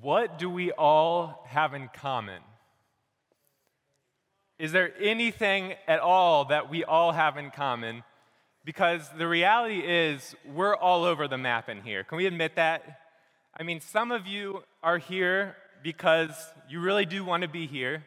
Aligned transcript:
What 0.00 0.38
do 0.38 0.48
we 0.48 0.70
all 0.70 1.44
have 1.48 1.74
in 1.74 1.88
common? 1.88 2.42
Is 4.58 4.70
there 4.70 4.92
anything 5.00 5.74
at 5.88 5.98
all 5.98 6.44
that 6.46 6.70
we 6.70 6.84
all 6.84 7.12
have 7.12 7.36
in 7.36 7.50
common? 7.50 8.04
Because 8.64 9.08
the 9.16 9.26
reality 9.26 9.80
is, 9.80 10.36
we're 10.54 10.76
all 10.76 11.04
over 11.04 11.26
the 11.26 11.38
map 11.38 11.68
in 11.68 11.82
here. 11.82 12.04
Can 12.04 12.18
we 12.18 12.26
admit 12.26 12.56
that? 12.56 13.00
I 13.58 13.62
mean, 13.64 13.80
some 13.80 14.12
of 14.12 14.26
you 14.26 14.62
are 14.82 14.98
here 14.98 15.56
because 15.82 16.30
you 16.68 16.80
really 16.80 17.06
do 17.06 17.24
want 17.24 17.42
to 17.42 17.48
be 17.48 17.66
here. 17.66 18.04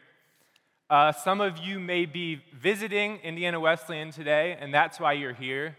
Uh, 0.89 1.11
some 1.11 1.41
of 1.41 1.57
you 1.57 1.79
may 1.79 2.05
be 2.05 2.41
visiting 2.53 3.17
Indiana 3.17 3.59
Wesleyan 3.59 4.11
today, 4.11 4.57
and 4.59 4.73
that's 4.73 4.99
why 4.99 5.13
you're 5.13 5.33
here. 5.33 5.77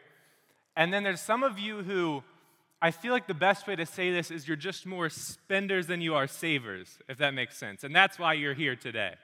And 0.77 0.93
then 0.93 1.05
there's 1.05 1.21
some 1.21 1.43
of 1.43 1.59
you 1.59 1.83
who 1.83 2.23
I 2.85 2.91
feel 2.91 3.12
like 3.12 3.29
the 3.29 3.33
best 3.33 3.69
way 3.69 3.77
to 3.77 3.87
say 3.87 4.11
this 4.11 4.33
is 4.33 4.48
you're 4.48 4.56
just 4.56 4.87
more 4.87 5.09
spenders 5.09 5.87
than 5.87 6.01
you 6.01 6.16
are 6.16 6.27
savers, 6.27 6.98
if 7.09 7.16
that 7.19 7.33
makes 7.33 7.56
sense. 7.56 7.84
And 7.84 7.95
that's 7.95 8.19
why 8.19 8.33
you're 8.33 8.55
here 8.55 8.75
today. 8.75 9.15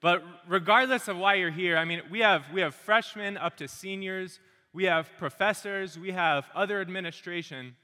But 0.00 0.22
regardless 0.46 1.08
of 1.08 1.16
why 1.16 1.34
you're 1.34 1.50
here, 1.50 1.76
I 1.76 1.84
mean, 1.84 2.02
we 2.08 2.20
have, 2.20 2.44
we 2.52 2.60
have 2.60 2.72
freshmen 2.72 3.36
up 3.36 3.56
to 3.56 3.66
seniors, 3.66 4.38
we 4.72 4.84
have 4.84 5.10
professors, 5.18 5.98
we 5.98 6.12
have 6.12 6.46
other 6.54 6.80
administration. 6.80 7.74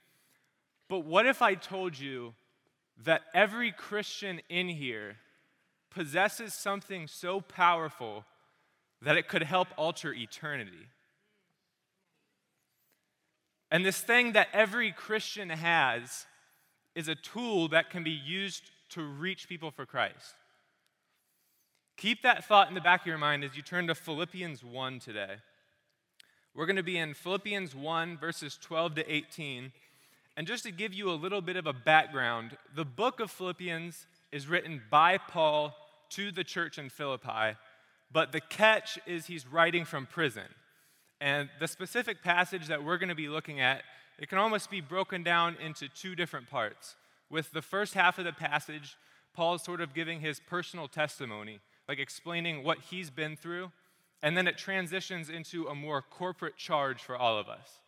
But 0.89 1.01
what 1.01 1.27
if 1.27 1.43
I 1.43 1.55
told 1.55 1.99
you 1.99 2.35
that 3.03 3.23
every 3.35 3.73
Christian 3.73 4.41
in 4.49 4.69
here 4.69 5.17
possesses 5.91 6.55
something 6.55 7.09
so 7.09 7.41
powerful 7.41 8.25
that 9.03 9.17
it 9.17 9.27
could 9.27 9.43
help 9.43 9.67
alter 9.77 10.15
eternity? 10.15 10.87
And 13.71 13.85
this 13.85 14.01
thing 14.01 14.33
that 14.33 14.49
every 14.53 14.93
Christian 14.93 15.51
has 15.51 16.27
is 16.95 17.09
a 17.09 17.15
tool 17.15 17.69
that 17.69 17.91
can 17.91 18.03
be 18.03 18.11
used 18.11 18.71
to 18.91 19.03
reach 19.03 19.49
people 19.49 19.71
for 19.71 19.87
Christ. 19.87 20.35
Keep 21.97 22.23
that 22.23 22.45
thought 22.45 22.69
in 22.69 22.75
the 22.75 22.81
back 22.81 23.03
of 23.03 23.07
your 23.07 23.19
mind 23.19 23.45
as 23.45 23.57
you 23.57 23.63
turn 23.63 23.87
to 23.87 23.95
Philippians 23.95 24.65
1 24.65 24.99
today. 24.99 25.37
We're 26.55 26.67
going 26.67 26.77
to 26.77 26.83
be 26.83 26.99
in 26.99 27.15
Philippians 27.15 27.75
1, 27.77 28.19
verses 28.19 28.59
12 28.61 28.97
to 28.97 29.13
18. 29.13 29.71
And 30.37 30.47
just 30.47 30.65
to 30.65 30.73
give 30.73 30.93
you 30.93 31.11
a 31.11 31.13
little 31.13 31.41
bit 31.41 31.57
of 31.57 31.67
a 31.67 31.73
background, 31.73 32.57
the 32.75 32.85
book 32.85 33.21
of 33.21 33.31
Philippians 33.31 34.07
is 34.33 34.49
written 34.49 34.83
by 34.91 35.19
Paul 35.19 35.77
to 36.11 36.33
the 36.33 36.43
church 36.43 36.79
in 36.79 36.89
Philippi, 36.89 37.57
but 38.11 38.33
the 38.33 38.41
catch 38.41 38.99
is 39.07 39.27
he's 39.27 39.47
writing 39.47 39.85
from 39.85 40.07
prison. 40.07 40.49
And 41.21 41.49
the 41.59 41.69
specific 41.69 42.23
passage 42.23 42.67
that 42.69 42.83
we're 42.83 42.99
going 42.99 43.11
to 43.11 43.15
be 43.15 43.29
looking 43.29 43.61
at, 43.61 43.83
it 44.19 44.29
can 44.29 44.39
almost 44.39 44.71
be 44.71 44.81
broken 44.81 45.23
down 45.23 45.57
into 45.63 45.89
two 45.89 46.15
different 46.15 46.49
parts. 46.49 46.97
With 47.31 47.53
the 47.53 47.63
first 47.63 47.95
half 47.95 48.19
of 48.19 48.25
the 48.25 48.33
passage, 48.33 48.97
Paul 49.35 49.55
is 49.55 49.63
sort 49.63 49.81
of 49.81 49.95
giving 49.95 50.21
his 50.21 50.41
personal 50.41 50.89
testimony 50.89 51.61
like 51.91 51.99
explaining 51.99 52.63
what 52.63 52.79
he's 52.89 53.11
been 53.11 53.35
through, 53.35 53.73
and 54.23 54.37
then 54.37 54.47
it 54.47 54.57
transitions 54.57 55.29
into 55.29 55.67
a 55.67 55.75
more 55.75 56.01
corporate 56.01 56.57
charge 56.57 57.03
for 57.03 57.17
all 57.17 57.37
of 57.37 57.49
us. 57.49 57.81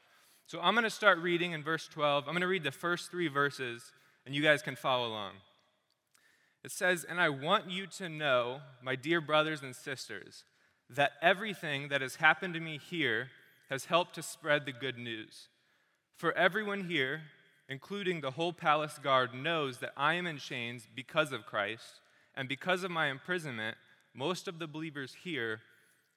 So 0.49 0.61
I'm 0.61 0.75
going 0.75 0.83
to 0.83 0.91
start 0.91 1.19
reading 1.19 1.53
in 1.53 1.63
verse 1.63 1.87
12. 1.87 2.25
I'm 2.27 2.33
going 2.33 2.41
to 2.41 2.49
read 2.49 2.65
the 2.65 2.73
first 2.73 3.13
three 3.13 3.29
verses, 3.29 3.93
and 4.27 4.35
you 4.35 4.43
guys 4.43 4.61
can 4.61 4.75
follow 4.75 5.07
along. 5.07 5.35
It 6.65 6.73
says, 6.73 7.05
And 7.05 7.21
I 7.21 7.29
want 7.29 7.71
you 7.71 7.87
to 7.99 8.09
know, 8.09 8.59
my 8.83 8.97
dear 8.97 9.21
brothers 9.21 9.63
and 9.63 9.75
sisters, 9.75 10.43
that 10.95 11.13
everything 11.21 11.89
that 11.89 12.01
has 12.01 12.17
happened 12.17 12.55
to 12.55 12.61
me 12.61 12.79
here 12.79 13.29
has 13.71 13.87
helped 13.87 14.15
to 14.15 14.23
spread 14.23 14.67
the 14.67 14.73
good 14.73 14.99
news. 14.99 15.49
For 16.17 16.33
everyone 16.33 16.89
here, 16.89 17.23
including 17.69 18.21
the 18.21 18.33
whole 18.33 18.53
palace 18.53 18.99
guard, 19.03 19.35
knows 19.35 19.79
that 19.79 19.93
I 19.97 20.15
am 20.15 20.27
in 20.27 20.39
chains 20.39 20.87
because 20.95 21.33
of 21.33 21.47
Christ, 21.47 22.01
and 22.35 22.49
because 22.49 22.85
of 22.85 22.91
my 22.91 23.09
imprisonment, 23.09 23.77
most 24.15 24.47
of 24.47 24.59
the 24.59 24.67
believers 24.67 25.17
here 25.25 25.61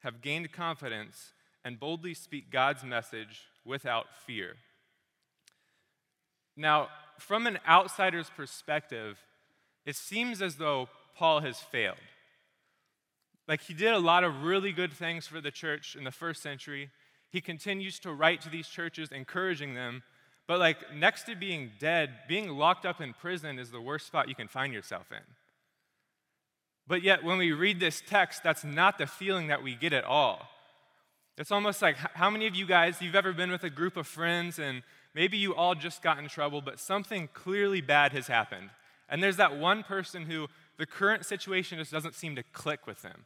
have 0.03 0.21
gained 0.21 0.51
confidence 0.51 1.31
and 1.63 1.79
boldly 1.79 2.13
speak 2.13 2.51
God's 2.51 2.83
message 2.83 3.47
without 3.63 4.07
fear. 4.25 4.55
Now, 6.55 6.89
from 7.17 7.47
an 7.47 7.59
outsider's 7.67 8.29
perspective, 8.29 9.17
it 9.85 9.95
seems 9.95 10.41
as 10.41 10.55
though 10.55 10.89
Paul 11.15 11.41
has 11.41 11.59
failed. 11.59 11.97
Like, 13.47 13.61
he 13.61 13.73
did 13.73 13.93
a 13.93 13.99
lot 13.99 14.23
of 14.23 14.43
really 14.43 14.71
good 14.71 14.91
things 14.91 15.27
for 15.27 15.39
the 15.39 15.51
church 15.51 15.95
in 15.95 16.03
the 16.03 16.11
first 16.11 16.41
century. 16.41 16.89
He 17.29 17.41
continues 17.41 17.99
to 17.99 18.11
write 18.11 18.41
to 18.41 18.49
these 18.49 18.67
churches, 18.67 19.11
encouraging 19.11 19.75
them. 19.75 20.03
But, 20.47 20.59
like, 20.59 20.93
next 20.93 21.23
to 21.23 21.35
being 21.35 21.71
dead, 21.79 22.11
being 22.27 22.49
locked 22.49 22.85
up 22.85 23.01
in 23.01 23.13
prison 23.13 23.59
is 23.59 23.71
the 23.71 23.81
worst 23.81 24.07
spot 24.07 24.29
you 24.29 24.35
can 24.35 24.47
find 24.47 24.73
yourself 24.73 25.11
in. 25.11 25.23
But 26.87 27.03
yet, 27.03 27.23
when 27.23 27.37
we 27.37 27.51
read 27.51 27.79
this 27.79 28.01
text, 28.05 28.43
that's 28.43 28.63
not 28.63 28.97
the 28.97 29.07
feeling 29.07 29.47
that 29.47 29.63
we 29.63 29.75
get 29.75 29.93
at 29.93 30.03
all. 30.03 30.47
It's 31.37 31.51
almost 31.51 31.81
like 31.81 31.97
how 31.97 32.29
many 32.29 32.47
of 32.47 32.55
you 32.55 32.65
guys, 32.65 33.01
you've 33.01 33.15
ever 33.15 33.33
been 33.33 33.51
with 33.51 33.63
a 33.63 33.69
group 33.69 33.97
of 33.97 34.07
friends 34.07 34.57
and 34.57 34.83
maybe 35.13 35.37
you 35.37 35.53
all 35.53 35.75
just 35.75 36.01
got 36.01 36.17
in 36.17 36.27
trouble, 36.29 36.61
but 36.61 36.79
something 36.79 37.27
clearly 37.33 37.81
bad 37.81 38.13
has 38.13 38.27
happened. 38.27 38.69
And 39.09 39.21
there's 39.21 39.37
that 39.37 39.57
one 39.57 39.83
person 39.83 40.23
who 40.25 40.47
the 40.77 40.85
current 40.85 41.25
situation 41.25 41.77
just 41.77 41.91
doesn't 41.91 42.15
seem 42.15 42.35
to 42.35 42.43
click 42.53 42.87
with 42.87 43.01
them. 43.01 43.25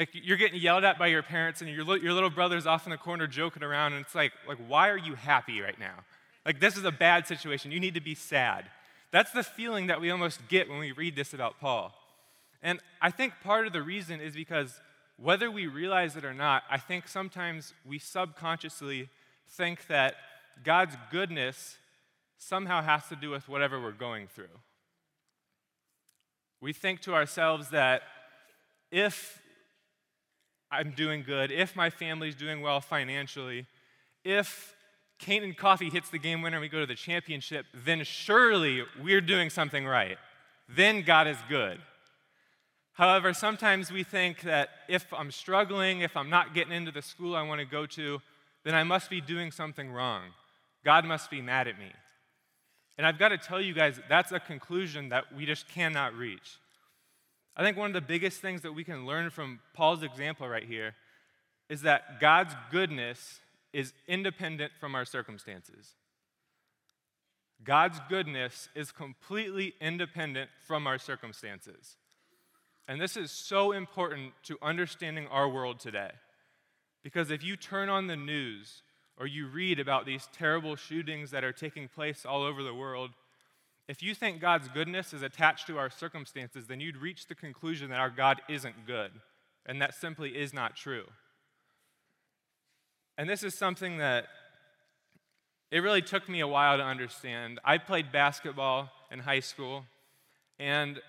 Like 0.00 0.08
you're 0.14 0.38
getting 0.38 0.58
yelled 0.58 0.82
at 0.84 0.98
by 0.98 1.08
your 1.08 1.22
parents 1.22 1.60
and 1.60 1.68
your, 1.68 1.84
your 1.98 2.14
little 2.14 2.30
brother's 2.30 2.66
off 2.66 2.86
in 2.86 2.90
the 2.90 2.96
corner 2.96 3.26
joking 3.26 3.62
around, 3.62 3.92
and 3.92 4.02
it's 4.02 4.14
like, 4.14 4.32
like, 4.48 4.56
why 4.66 4.88
are 4.88 4.96
you 4.96 5.14
happy 5.14 5.60
right 5.60 5.78
now? 5.78 5.92
Like, 6.46 6.58
this 6.58 6.78
is 6.78 6.84
a 6.84 6.90
bad 6.90 7.26
situation. 7.26 7.70
You 7.70 7.80
need 7.80 7.92
to 7.92 8.00
be 8.00 8.14
sad. 8.14 8.64
That's 9.10 9.30
the 9.30 9.42
feeling 9.42 9.88
that 9.88 10.00
we 10.00 10.10
almost 10.10 10.40
get 10.48 10.70
when 10.70 10.78
we 10.78 10.92
read 10.92 11.16
this 11.16 11.34
about 11.34 11.60
Paul. 11.60 11.92
And 12.62 12.80
I 13.02 13.10
think 13.10 13.34
part 13.44 13.66
of 13.66 13.74
the 13.74 13.82
reason 13.82 14.22
is 14.22 14.34
because 14.34 14.80
whether 15.18 15.50
we 15.50 15.66
realize 15.66 16.16
it 16.16 16.24
or 16.24 16.32
not, 16.32 16.62
I 16.70 16.78
think 16.78 17.06
sometimes 17.06 17.74
we 17.84 17.98
subconsciously 17.98 19.10
think 19.50 19.86
that 19.88 20.14
God's 20.64 20.96
goodness 21.10 21.76
somehow 22.38 22.80
has 22.80 23.06
to 23.08 23.16
do 23.16 23.28
with 23.28 23.50
whatever 23.50 23.78
we're 23.78 23.92
going 23.92 24.28
through. 24.28 24.60
We 26.62 26.72
think 26.72 27.02
to 27.02 27.12
ourselves 27.12 27.68
that 27.68 28.00
if 28.90 29.42
I'm 30.70 30.92
doing 30.92 31.22
good, 31.22 31.50
if 31.50 31.74
my 31.74 31.90
family's 31.90 32.34
doing 32.34 32.60
well 32.60 32.80
financially, 32.80 33.66
if 34.24 34.74
Canaan 35.18 35.54
Coffee 35.54 35.90
hits 35.90 36.10
the 36.10 36.18
game 36.18 36.42
winner 36.42 36.56
and 36.56 36.62
we 36.62 36.68
go 36.68 36.80
to 36.80 36.86
the 36.86 36.94
championship, 36.94 37.66
then 37.74 38.04
surely 38.04 38.84
we're 39.02 39.20
doing 39.20 39.50
something 39.50 39.84
right. 39.84 40.16
Then 40.68 41.02
God 41.02 41.26
is 41.26 41.36
good. 41.48 41.78
However, 42.92 43.32
sometimes 43.34 43.90
we 43.90 44.04
think 44.04 44.42
that 44.42 44.70
if 44.88 45.12
I'm 45.12 45.30
struggling, 45.30 46.00
if 46.00 46.16
I'm 46.16 46.30
not 46.30 46.54
getting 46.54 46.72
into 46.72 46.92
the 46.92 47.02
school 47.02 47.34
I 47.34 47.42
want 47.42 47.60
to 47.60 47.66
go 47.66 47.86
to, 47.86 48.20
then 48.64 48.74
I 48.74 48.84
must 48.84 49.10
be 49.10 49.20
doing 49.20 49.50
something 49.50 49.90
wrong. 49.90 50.22
God 50.84 51.04
must 51.04 51.30
be 51.30 51.40
mad 51.40 51.66
at 51.66 51.78
me. 51.78 51.92
And 52.98 53.06
I've 53.06 53.18
got 53.18 53.30
to 53.30 53.38
tell 53.38 53.60
you 53.60 53.72
guys, 53.72 53.98
that's 54.08 54.32
a 54.32 54.40
conclusion 54.40 55.08
that 55.08 55.34
we 55.34 55.46
just 55.46 55.68
cannot 55.68 56.14
reach. 56.14 56.58
I 57.60 57.62
think 57.62 57.76
one 57.76 57.90
of 57.90 57.92
the 57.92 58.00
biggest 58.00 58.40
things 58.40 58.62
that 58.62 58.72
we 58.72 58.84
can 58.84 59.04
learn 59.04 59.28
from 59.28 59.60
Paul's 59.74 60.02
example 60.02 60.48
right 60.48 60.64
here 60.64 60.94
is 61.68 61.82
that 61.82 62.18
God's 62.18 62.54
goodness 62.70 63.40
is 63.74 63.92
independent 64.08 64.72
from 64.80 64.94
our 64.94 65.04
circumstances. 65.04 65.92
God's 67.62 68.00
goodness 68.08 68.70
is 68.74 68.90
completely 68.90 69.74
independent 69.78 70.48
from 70.66 70.86
our 70.86 70.98
circumstances. 70.98 71.98
And 72.88 72.98
this 72.98 73.14
is 73.18 73.30
so 73.30 73.72
important 73.72 74.32
to 74.44 74.56
understanding 74.62 75.26
our 75.26 75.46
world 75.46 75.80
today. 75.80 76.12
Because 77.02 77.30
if 77.30 77.44
you 77.44 77.56
turn 77.56 77.90
on 77.90 78.06
the 78.06 78.16
news 78.16 78.80
or 79.18 79.26
you 79.26 79.46
read 79.46 79.78
about 79.78 80.06
these 80.06 80.30
terrible 80.32 80.76
shootings 80.76 81.30
that 81.32 81.44
are 81.44 81.52
taking 81.52 81.88
place 81.88 82.24
all 82.24 82.42
over 82.42 82.62
the 82.62 82.74
world, 82.74 83.10
if 83.90 84.04
you 84.04 84.14
think 84.14 84.40
God's 84.40 84.68
goodness 84.68 85.12
is 85.12 85.22
attached 85.22 85.66
to 85.66 85.76
our 85.76 85.90
circumstances, 85.90 86.68
then 86.68 86.78
you'd 86.78 86.96
reach 86.96 87.26
the 87.26 87.34
conclusion 87.34 87.90
that 87.90 87.98
our 87.98 88.08
God 88.08 88.40
isn't 88.48 88.86
good. 88.86 89.10
And 89.66 89.82
that 89.82 89.96
simply 89.96 90.38
is 90.38 90.54
not 90.54 90.76
true. 90.76 91.06
And 93.18 93.28
this 93.28 93.42
is 93.42 93.52
something 93.52 93.98
that 93.98 94.26
it 95.72 95.80
really 95.80 96.02
took 96.02 96.28
me 96.28 96.38
a 96.38 96.46
while 96.46 96.76
to 96.76 96.84
understand. 96.84 97.58
I 97.64 97.78
played 97.78 98.12
basketball 98.12 98.90
in 99.10 99.18
high 99.18 99.40
school, 99.40 99.82
and 100.60 101.00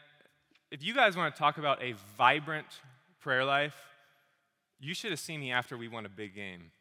if 0.71 0.83
you 0.83 0.95
guys 0.95 1.15
want 1.15 1.35
to 1.35 1.39
talk 1.39 1.59
about 1.59 1.83
a 1.83 1.93
vibrant 2.17 2.65
prayer 3.19 3.45
life, 3.45 3.75
you 4.79 4.95
should 4.95 5.11
have 5.11 5.19
seen 5.19 5.41
me 5.41 5.51
after 5.51 5.77
we 5.77 5.87
won 5.87 6.07
a 6.07 6.09
big 6.09 6.33
game. 6.33 6.71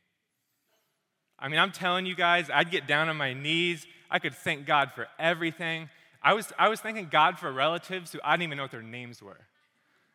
I 1.40 1.48
mean, 1.48 1.58
I'm 1.58 1.72
telling 1.72 2.06
you 2.06 2.14
guys, 2.14 2.50
I'd 2.52 2.70
get 2.70 2.86
down 2.86 3.08
on 3.08 3.16
my 3.16 3.32
knees. 3.32 3.86
I 4.10 4.18
could 4.18 4.34
thank 4.34 4.66
God 4.66 4.92
for 4.94 5.08
everything. 5.18 5.88
I 6.22 6.34
was, 6.34 6.52
I 6.58 6.68
was 6.68 6.80
thanking 6.80 7.08
God 7.10 7.38
for 7.38 7.50
relatives 7.50 8.12
who 8.12 8.18
I 8.22 8.34
didn't 8.34 8.44
even 8.44 8.56
know 8.58 8.64
what 8.64 8.70
their 8.72 8.82
names 8.82 9.22
were. 9.22 9.40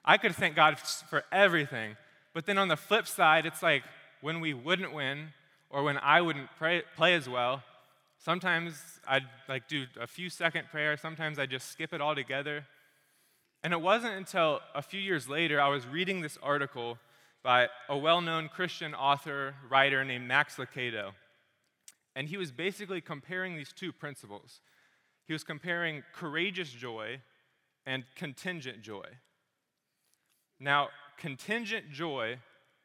I 0.03 0.17
could 0.17 0.35
thank 0.35 0.55
God 0.55 0.77
for 0.77 1.23
everything. 1.31 1.97
But 2.33 2.45
then 2.45 2.57
on 2.57 2.67
the 2.67 2.77
flip 2.77 3.07
side, 3.07 3.45
it's 3.45 3.63
like 3.63 3.83
when 4.21 4.39
we 4.39 4.53
wouldn't 4.53 4.93
win 4.93 5.29
or 5.69 5.83
when 5.83 5.97
I 5.97 6.21
wouldn't 6.21 6.49
pray, 6.57 6.83
play 6.95 7.15
as 7.15 7.27
well, 7.27 7.63
Sometimes 8.25 8.73
I'd 9.07 9.27
like 9.47 9.67
do 9.67 9.85
a 10.01 10.07
few 10.07 10.31
second 10.31 10.69
prayer, 10.71 10.97
sometimes 10.97 11.37
I 11.37 11.45
just 11.45 11.71
skip 11.71 11.93
it 11.93 12.01
all 12.01 12.15
together. 12.15 12.65
And 13.63 13.71
it 13.71 13.79
wasn't 13.79 14.15
until 14.15 14.61
a 14.73 14.81
few 14.81 14.99
years 14.99 15.29
later 15.29 15.61
I 15.61 15.69
was 15.69 15.85
reading 15.85 16.21
this 16.21 16.35
article 16.41 16.97
by 17.45 17.69
a 17.87 17.95
well 17.95 18.21
known 18.21 18.49
Christian 18.49 18.95
author, 18.95 19.53
writer 19.69 20.03
named 20.03 20.27
Max 20.27 20.55
Lucado. 20.55 21.11
And 22.15 22.27
he 22.27 22.37
was 22.37 22.51
basically 22.51 23.01
comparing 23.01 23.55
these 23.55 23.71
two 23.71 23.93
principles. 23.93 24.61
He 25.27 25.33
was 25.33 25.43
comparing 25.43 26.03
courageous 26.11 26.71
joy 26.71 27.21
and 27.85 28.03
contingent 28.15 28.81
joy. 28.81 29.05
Now, 30.59 30.89
contingent 31.17 31.91
joy 31.91 32.39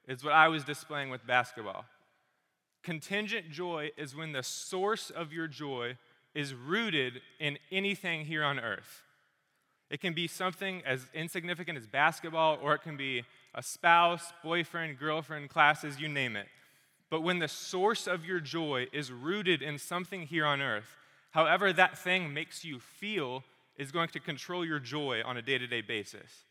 is 0.07 0.23
what 0.23 0.35
I 0.35 0.49
was 0.49 0.62
displaying 0.62 1.09
with 1.09 1.27
basketball. 1.27 1.87
Contingent 2.83 3.51
joy 3.51 3.91
is 3.97 4.15
when 4.15 4.33
the 4.33 4.43
source 4.43 5.09
of 5.09 5.33
your 5.33 5.47
joy 5.47 5.97
is 6.35 6.53
rooted 6.55 7.23
in 7.39 7.59
anything 7.73 8.27
here 8.27 8.45
on 8.45 8.59
earth. 8.59 9.05
It 9.89 10.01
can 10.01 10.12
be 10.12 10.27
something 10.27 10.83
as 10.85 11.07
insignificant 11.15 11.79
as 11.79 11.87
basketball, 11.87 12.59
or 12.62 12.75
it 12.75 12.83
can 12.83 12.97
be 12.97 13.25
a 13.55 13.62
spouse, 13.62 14.32
boyfriend, 14.43 14.99
girlfriend, 14.99 15.50
classes, 15.50 16.00
you 16.00 16.08
name 16.08 16.37
it. 16.37 16.47
But 17.11 17.23
when 17.23 17.41
the 17.41 17.49
source 17.49 18.06
of 18.06 18.25
your 18.25 18.41
joy 18.41 18.87
is 18.93 19.11
rooted 19.11 19.62
in 19.62 19.79
something 19.79 20.23
here 20.23 20.47
on 20.47 20.61
earth, 20.61 20.97
however 21.32 21.73
that 21.73 21.99
thing 21.99 22.32
makes 22.32 22.64
you 22.64 22.79
feel 22.79 23.43
is 23.76 23.91
going 23.91 24.08
to 24.11 24.20
control 24.20 24.64
your 24.64 24.79
joy 24.79 25.23
on 25.25 25.37
a 25.37 25.43
day 25.43 25.58
to 25.58 25.67
day 25.67 25.81
basis. 25.81 26.44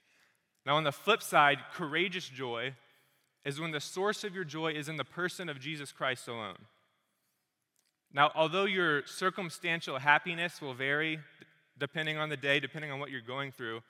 Now, 0.65 0.75
on 0.75 0.83
the 0.83 0.91
flip 0.91 1.23
side, 1.23 1.59
courageous 1.73 2.27
joy 2.27 2.73
is 3.45 3.59
when 3.59 3.71
the 3.71 3.79
source 3.79 4.23
of 4.23 4.35
your 4.35 4.43
joy 4.43 4.73
is 4.73 4.89
in 4.89 4.97
the 4.97 5.05
person 5.05 5.47
of 5.47 5.59
Jesus 5.59 5.91
Christ 5.91 6.27
alone. 6.27 6.57
Now, 8.13 8.31
although 8.35 8.65
your 8.65 9.05
circumstantial 9.05 9.99
happiness 9.99 10.61
will 10.61 10.73
vary 10.73 11.19
depending 11.77 12.17
on 12.17 12.29
the 12.29 12.37
day, 12.37 12.59
depending 12.59 12.91
on 12.91 12.99
what 12.99 13.09
you're 13.09 13.21
going 13.21 13.51
through, 13.51 13.81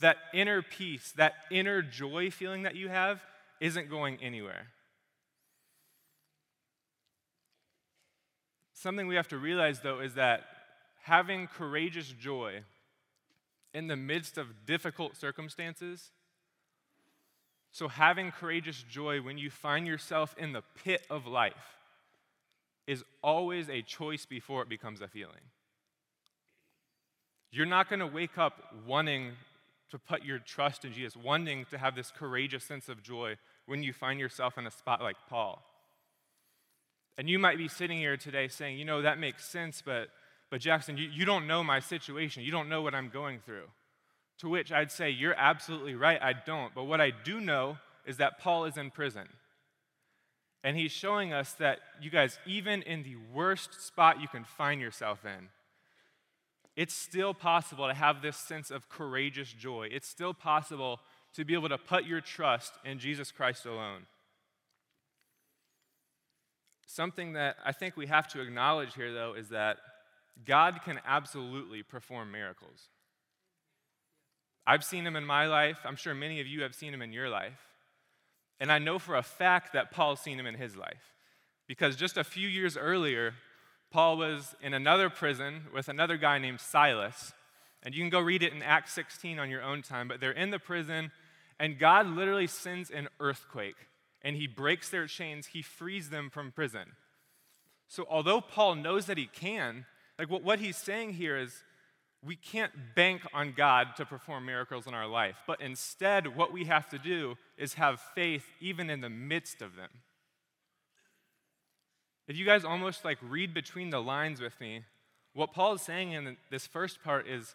that 0.00 0.16
inner 0.32 0.62
peace, 0.62 1.12
that 1.16 1.34
inner 1.50 1.82
joy 1.82 2.30
feeling 2.30 2.62
that 2.62 2.76
you 2.76 2.88
have, 2.88 3.20
isn't 3.60 3.90
going 3.90 4.18
anywhere. 4.22 4.68
Something 8.72 9.08
we 9.08 9.16
have 9.16 9.28
to 9.28 9.38
realize, 9.38 9.80
though, 9.80 10.00
is 10.00 10.14
that 10.14 10.44
having 11.02 11.48
courageous 11.48 12.08
joy 12.08 12.62
in 13.74 13.88
the 13.88 13.96
midst 13.96 14.38
of 14.38 14.66
difficult 14.66 15.16
circumstances. 15.16 16.10
So, 17.72 17.88
having 17.88 18.30
courageous 18.30 18.84
joy 18.88 19.20
when 19.20 19.36
you 19.36 19.50
find 19.50 19.86
yourself 19.86 20.34
in 20.38 20.52
the 20.52 20.62
pit 20.84 21.06
of 21.10 21.26
life 21.26 21.76
is 22.86 23.04
always 23.22 23.68
a 23.68 23.82
choice 23.82 24.24
before 24.24 24.62
it 24.62 24.68
becomes 24.68 25.00
a 25.00 25.08
feeling. 25.08 25.50
You're 27.50 27.66
not 27.66 27.88
going 27.88 28.00
to 28.00 28.06
wake 28.06 28.38
up 28.38 28.62
wanting 28.86 29.32
to 29.90 29.98
put 29.98 30.24
your 30.24 30.38
trust 30.38 30.84
in 30.84 30.92
Jesus, 30.92 31.16
wanting 31.16 31.64
to 31.70 31.78
have 31.78 31.94
this 31.94 32.10
courageous 32.10 32.64
sense 32.64 32.88
of 32.88 33.02
joy 33.02 33.36
when 33.66 33.82
you 33.82 33.92
find 33.92 34.20
yourself 34.20 34.58
in 34.58 34.66
a 34.66 34.70
spot 34.70 35.00
like 35.00 35.16
Paul. 35.28 35.62
And 37.16 37.28
you 37.28 37.38
might 37.38 37.58
be 37.58 37.68
sitting 37.68 37.98
here 37.98 38.16
today 38.16 38.48
saying, 38.48 38.78
you 38.78 38.84
know, 38.84 39.02
that 39.02 39.18
makes 39.18 39.44
sense, 39.44 39.82
but 39.84 40.08
but 40.50 40.60
Jackson, 40.60 40.96
you, 40.96 41.08
you 41.08 41.24
don't 41.24 41.46
know 41.46 41.62
my 41.62 41.80
situation. 41.80 42.42
You 42.42 42.50
don't 42.50 42.68
know 42.68 42.82
what 42.82 42.94
I'm 42.94 43.10
going 43.10 43.40
through. 43.40 43.66
To 44.38 44.48
which 44.48 44.72
I'd 44.72 44.90
say, 44.90 45.10
You're 45.10 45.34
absolutely 45.34 45.94
right. 45.94 46.20
I 46.22 46.32
don't. 46.32 46.74
But 46.74 46.84
what 46.84 47.00
I 47.00 47.10
do 47.10 47.40
know 47.40 47.78
is 48.06 48.16
that 48.18 48.38
Paul 48.38 48.64
is 48.64 48.76
in 48.76 48.90
prison. 48.90 49.28
And 50.64 50.76
he's 50.76 50.90
showing 50.90 51.32
us 51.32 51.52
that, 51.54 51.78
you 52.00 52.10
guys, 52.10 52.38
even 52.44 52.82
in 52.82 53.02
the 53.02 53.16
worst 53.32 53.80
spot 53.80 54.20
you 54.20 54.28
can 54.28 54.44
find 54.44 54.80
yourself 54.80 55.24
in, 55.24 55.48
it's 56.78 56.94
still 56.94 57.34
possible 57.34 57.88
to 57.88 57.92
have 57.92 58.22
this 58.22 58.36
sense 58.36 58.70
of 58.70 58.88
courageous 58.88 59.52
joy. 59.52 59.88
It's 59.90 60.06
still 60.06 60.32
possible 60.32 61.00
to 61.34 61.44
be 61.44 61.54
able 61.54 61.70
to 61.70 61.76
put 61.76 62.04
your 62.04 62.20
trust 62.20 62.72
in 62.84 63.00
Jesus 63.00 63.32
Christ 63.32 63.66
alone. 63.66 64.06
Something 66.86 67.32
that 67.32 67.56
I 67.64 67.72
think 67.72 67.96
we 67.96 68.06
have 68.06 68.28
to 68.28 68.40
acknowledge 68.40 68.94
here, 68.94 69.12
though, 69.12 69.34
is 69.36 69.48
that 69.48 69.78
God 70.46 70.78
can 70.84 71.00
absolutely 71.04 71.82
perform 71.82 72.30
miracles. 72.30 72.84
I've 74.64 74.84
seen 74.84 75.04
him 75.04 75.16
in 75.16 75.26
my 75.26 75.46
life. 75.46 75.78
I'm 75.84 75.96
sure 75.96 76.14
many 76.14 76.40
of 76.40 76.46
you 76.46 76.62
have 76.62 76.76
seen 76.76 76.94
him 76.94 77.02
in 77.02 77.12
your 77.12 77.28
life. 77.28 77.58
And 78.60 78.70
I 78.70 78.78
know 78.78 79.00
for 79.00 79.16
a 79.16 79.22
fact 79.24 79.72
that 79.72 79.90
Paul's 79.90 80.20
seen 80.20 80.38
him 80.38 80.46
in 80.46 80.54
his 80.54 80.76
life. 80.76 81.12
Because 81.66 81.96
just 81.96 82.16
a 82.16 82.22
few 82.22 82.46
years 82.46 82.76
earlier, 82.76 83.34
Paul 83.90 84.18
was 84.18 84.54
in 84.60 84.74
another 84.74 85.08
prison 85.08 85.62
with 85.72 85.88
another 85.88 86.16
guy 86.16 86.38
named 86.38 86.60
Silas. 86.60 87.32
And 87.82 87.94
you 87.94 88.02
can 88.02 88.10
go 88.10 88.20
read 88.20 88.42
it 88.42 88.52
in 88.52 88.62
Acts 88.62 88.92
16 88.92 89.38
on 89.38 89.50
your 89.50 89.62
own 89.62 89.82
time. 89.82 90.08
But 90.08 90.20
they're 90.20 90.30
in 90.32 90.50
the 90.50 90.58
prison, 90.58 91.10
and 91.58 91.78
God 91.78 92.06
literally 92.06 92.46
sends 92.46 92.90
an 92.90 93.08
earthquake. 93.20 93.76
And 94.22 94.36
he 94.36 94.46
breaks 94.46 94.90
their 94.90 95.06
chains, 95.06 95.46
he 95.46 95.62
frees 95.62 96.10
them 96.10 96.28
from 96.28 96.50
prison. 96.50 96.92
So, 97.86 98.04
although 98.10 98.40
Paul 98.40 98.74
knows 98.74 99.06
that 99.06 99.16
he 99.16 99.26
can, 99.26 99.86
like 100.18 100.28
what, 100.28 100.42
what 100.42 100.58
he's 100.58 100.76
saying 100.76 101.14
here 101.14 101.38
is 101.38 101.62
we 102.22 102.36
can't 102.36 102.72
bank 102.94 103.22
on 103.32 103.54
God 103.56 103.96
to 103.96 104.04
perform 104.04 104.44
miracles 104.44 104.86
in 104.86 104.92
our 104.92 105.06
life, 105.06 105.36
but 105.46 105.60
instead, 105.60 106.36
what 106.36 106.52
we 106.52 106.64
have 106.64 106.88
to 106.88 106.98
do 106.98 107.36
is 107.56 107.74
have 107.74 108.00
faith 108.14 108.44
even 108.60 108.90
in 108.90 109.00
the 109.00 109.08
midst 109.08 109.62
of 109.62 109.76
them. 109.76 109.88
If 112.28 112.36
you 112.36 112.44
guys 112.44 112.64
almost 112.64 113.04
like 113.06 113.18
read 113.22 113.54
between 113.54 113.88
the 113.88 114.02
lines 114.02 114.40
with 114.40 114.60
me, 114.60 114.84
what 115.32 115.52
Paul 115.54 115.74
is 115.74 115.82
saying 115.82 116.12
in 116.12 116.36
this 116.50 116.66
first 116.66 117.02
part 117.02 117.26
is 117.26 117.54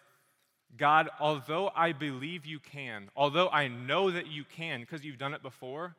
God, 0.76 1.10
although 1.20 1.72
I 1.76 1.92
believe 1.92 2.46
you 2.46 2.60
can, 2.60 3.10
although 3.16 3.50
I 3.50 3.68
know 3.68 4.10
that 4.10 4.28
you 4.28 4.44
can 4.44 4.82
because 4.82 5.06
you've 5.06 5.20
done 5.20 5.36
it 5.36 5.44
before, 5.44 5.96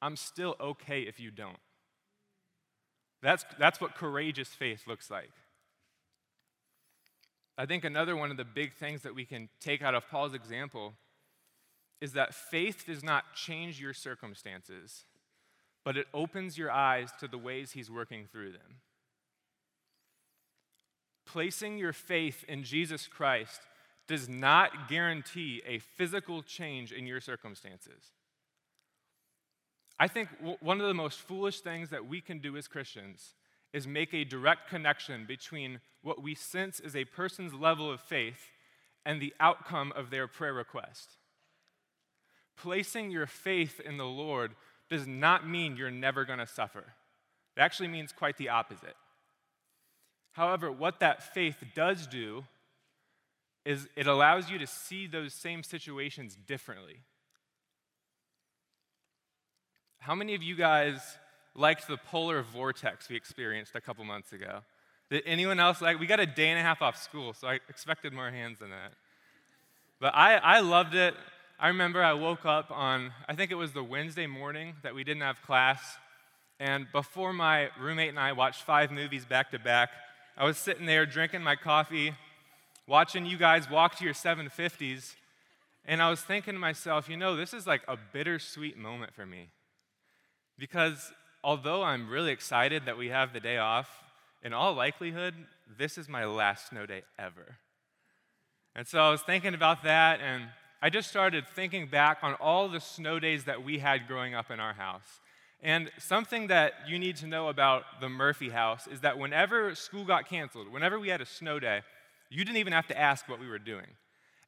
I'm 0.00 0.16
still 0.16 0.54
okay 0.60 1.00
if 1.02 1.18
you 1.18 1.32
don't. 1.32 1.58
That's, 3.20 3.44
that's 3.58 3.80
what 3.80 3.96
courageous 3.96 4.48
faith 4.48 4.84
looks 4.86 5.10
like. 5.10 5.32
I 7.56 7.66
think 7.66 7.84
another 7.84 8.14
one 8.14 8.30
of 8.30 8.36
the 8.36 8.44
big 8.44 8.74
things 8.74 9.02
that 9.02 9.14
we 9.14 9.24
can 9.24 9.48
take 9.60 9.82
out 9.82 9.94
of 9.94 10.08
Paul's 10.08 10.34
example 10.34 10.94
is 12.00 12.12
that 12.12 12.34
faith 12.34 12.84
does 12.86 13.02
not 13.02 13.34
change 13.34 13.80
your 13.80 13.94
circumstances, 13.94 15.04
but 15.84 15.96
it 15.96 16.06
opens 16.14 16.56
your 16.56 16.70
eyes 16.70 17.10
to 17.20 17.28
the 17.28 17.38
ways 17.38 17.72
he's 17.72 17.90
working 17.90 18.26
through 18.30 18.52
them. 18.52 18.80
Placing 21.26 21.78
your 21.78 21.92
faith 21.92 22.44
in 22.48 22.64
Jesus 22.64 23.06
Christ 23.06 23.60
does 24.06 24.28
not 24.28 24.88
guarantee 24.88 25.62
a 25.66 25.78
physical 25.78 26.42
change 26.42 26.92
in 26.92 27.06
your 27.06 27.20
circumstances. 27.20 28.12
I 29.98 30.08
think 30.08 30.28
one 30.60 30.80
of 30.80 30.86
the 30.86 30.94
most 30.94 31.20
foolish 31.20 31.60
things 31.60 31.90
that 31.90 32.06
we 32.06 32.20
can 32.20 32.40
do 32.40 32.56
as 32.56 32.66
Christians 32.66 33.34
is 33.72 33.86
make 33.86 34.12
a 34.12 34.24
direct 34.24 34.68
connection 34.68 35.24
between 35.26 35.80
what 36.02 36.22
we 36.22 36.34
sense 36.34 36.80
is 36.80 36.94
a 36.94 37.04
person's 37.04 37.54
level 37.54 37.90
of 37.90 38.00
faith 38.00 38.50
and 39.06 39.20
the 39.20 39.34
outcome 39.40 39.92
of 39.96 40.10
their 40.10 40.26
prayer 40.26 40.54
request. 40.54 41.18
Placing 42.56 43.10
your 43.10 43.26
faith 43.26 43.80
in 43.80 43.96
the 43.96 44.04
Lord 44.04 44.52
does 44.96 45.06
not 45.06 45.48
mean 45.48 45.76
you're 45.76 45.90
never 45.90 46.24
going 46.24 46.38
to 46.38 46.46
suffer. 46.46 46.84
It 47.56 47.60
actually 47.60 47.88
means 47.88 48.12
quite 48.12 48.36
the 48.36 48.48
opposite. 48.48 48.96
However, 50.32 50.70
what 50.70 51.00
that 51.00 51.22
faith 51.22 51.62
does 51.74 52.06
do 52.06 52.44
is 53.64 53.88
it 53.96 54.06
allows 54.06 54.50
you 54.50 54.58
to 54.58 54.66
see 54.66 55.06
those 55.06 55.32
same 55.32 55.62
situations 55.62 56.36
differently. 56.46 57.00
How 60.00 60.14
many 60.14 60.34
of 60.34 60.42
you 60.42 60.54
guys 60.54 61.18
liked 61.54 61.86
the 61.86 61.96
polar 61.96 62.42
vortex 62.42 63.08
we 63.08 63.16
experienced 63.16 63.74
a 63.74 63.80
couple 63.80 64.04
months 64.04 64.32
ago. 64.32 64.60
Did 65.10 65.22
anyone 65.26 65.60
else 65.60 65.80
like? 65.80 66.00
We 66.00 66.06
got 66.06 66.20
a 66.20 66.26
day 66.26 66.48
and 66.48 66.58
a 66.58 66.62
half 66.62 66.82
off 66.82 67.00
school, 67.00 67.34
so 67.34 67.46
I 67.46 67.60
expected 67.68 68.12
more 68.12 68.30
hands 68.30 68.58
than 68.58 68.70
that. 68.70 68.92
But 70.00 70.14
I, 70.14 70.36
I 70.36 70.60
loved 70.60 70.94
it. 70.94 71.14
I 71.58 71.68
remember 71.68 72.02
I 72.02 72.14
woke 72.14 72.44
up 72.44 72.72
on, 72.72 73.12
I 73.28 73.34
think 73.34 73.52
it 73.52 73.54
was 73.54 73.72
the 73.72 73.84
Wednesday 73.84 74.26
morning 74.26 74.74
that 74.82 74.94
we 74.94 75.04
didn't 75.04 75.22
have 75.22 75.40
class. 75.42 75.80
And 76.58 76.86
before 76.90 77.32
my 77.32 77.70
roommate 77.80 78.08
and 78.08 78.18
I 78.18 78.32
watched 78.32 78.62
five 78.62 78.90
movies 78.90 79.24
back 79.24 79.52
to 79.52 79.58
back, 79.60 79.90
I 80.36 80.44
was 80.44 80.58
sitting 80.58 80.86
there 80.86 81.06
drinking 81.06 81.42
my 81.42 81.54
coffee, 81.54 82.14
watching 82.88 83.24
you 83.24 83.36
guys 83.38 83.70
walk 83.70 83.96
to 83.98 84.04
your 84.04 84.14
750s. 84.14 85.14
And 85.84 86.02
I 86.02 86.10
was 86.10 86.20
thinking 86.22 86.54
to 86.54 86.60
myself, 86.60 87.08
you 87.08 87.16
know, 87.16 87.36
this 87.36 87.54
is 87.54 87.68
like 87.68 87.82
a 87.86 87.96
bittersweet 88.12 88.76
moment 88.76 89.14
for 89.14 89.24
me. 89.24 89.50
Because 90.58 91.12
although 91.44 91.84
I'm 91.84 92.08
really 92.08 92.32
excited 92.32 92.86
that 92.86 92.98
we 92.98 93.10
have 93.10 93.32
the 93.32 93.40
day 93.40 93.58
off, 93.58 93.88
in 94.42 94.52
all 94.52 94.74
likelihood, 94.74 95.34
this 95.78 95.96
is 95.98 96.08
my 96.08 96.24
last 96.24 96.70
snow 96.70 96.84
day 96.84 97.02
ever. 97.16 97.58
And 98.74 98.88
so 98.88 98.98
I 98.98 99.10
was 99.10 99.22
thinking 99.22 99.54
about 99.54 99.84
that, 99.84 100.20
and 100.20 100.48
I 100.84 100.90
just 100.90 101.08
started 101.08 101.48
thinking 101.48 101.86
back 101.86 102.18
on 102.20 102.34
all 102.34 102.68
the 102.68 102.78
snow 102.78 103.18
days 103.18 103.44
that 103.44 103.64
we 103.64 103.78
had 103.78 104.06
growing 104.06 104.34
up 104.34 104.50
in 104.50 104.60
our 104.60 104.74
house. 104.74 105.20
And 105.62 105.90
something 105.96 106.48
that 106.48 106.74
you 106.86 106.98
need 106.98 107.16
to 107.16 107.26
know 107.26 107.48
about 107.48 108.02
the 108.02 108.10
Murphy 108.10 108.50
house 108.50 108.86
is 108.86 109.00
that 109.00 109.18
whenever 109.18 109.74
school 109.74 110.04
got 110.04 110.28
canceled, 110.28 110.70
whenever 110.70 111.00
we 111.00 111.08
had 111.08 111.22
a 111.22 111.26
snow 111.26 111.58
day, 111.58 111.80
you 112.28 112.44
didn't 112.44 112.58
even 112.58 112.74
have 112.74 112.86
to 112.88 113.00
ask 113.00 113.26
what 113.30 113.40
we 113.40 113.48
were 113.48 113.58
doing. 113.58 113.86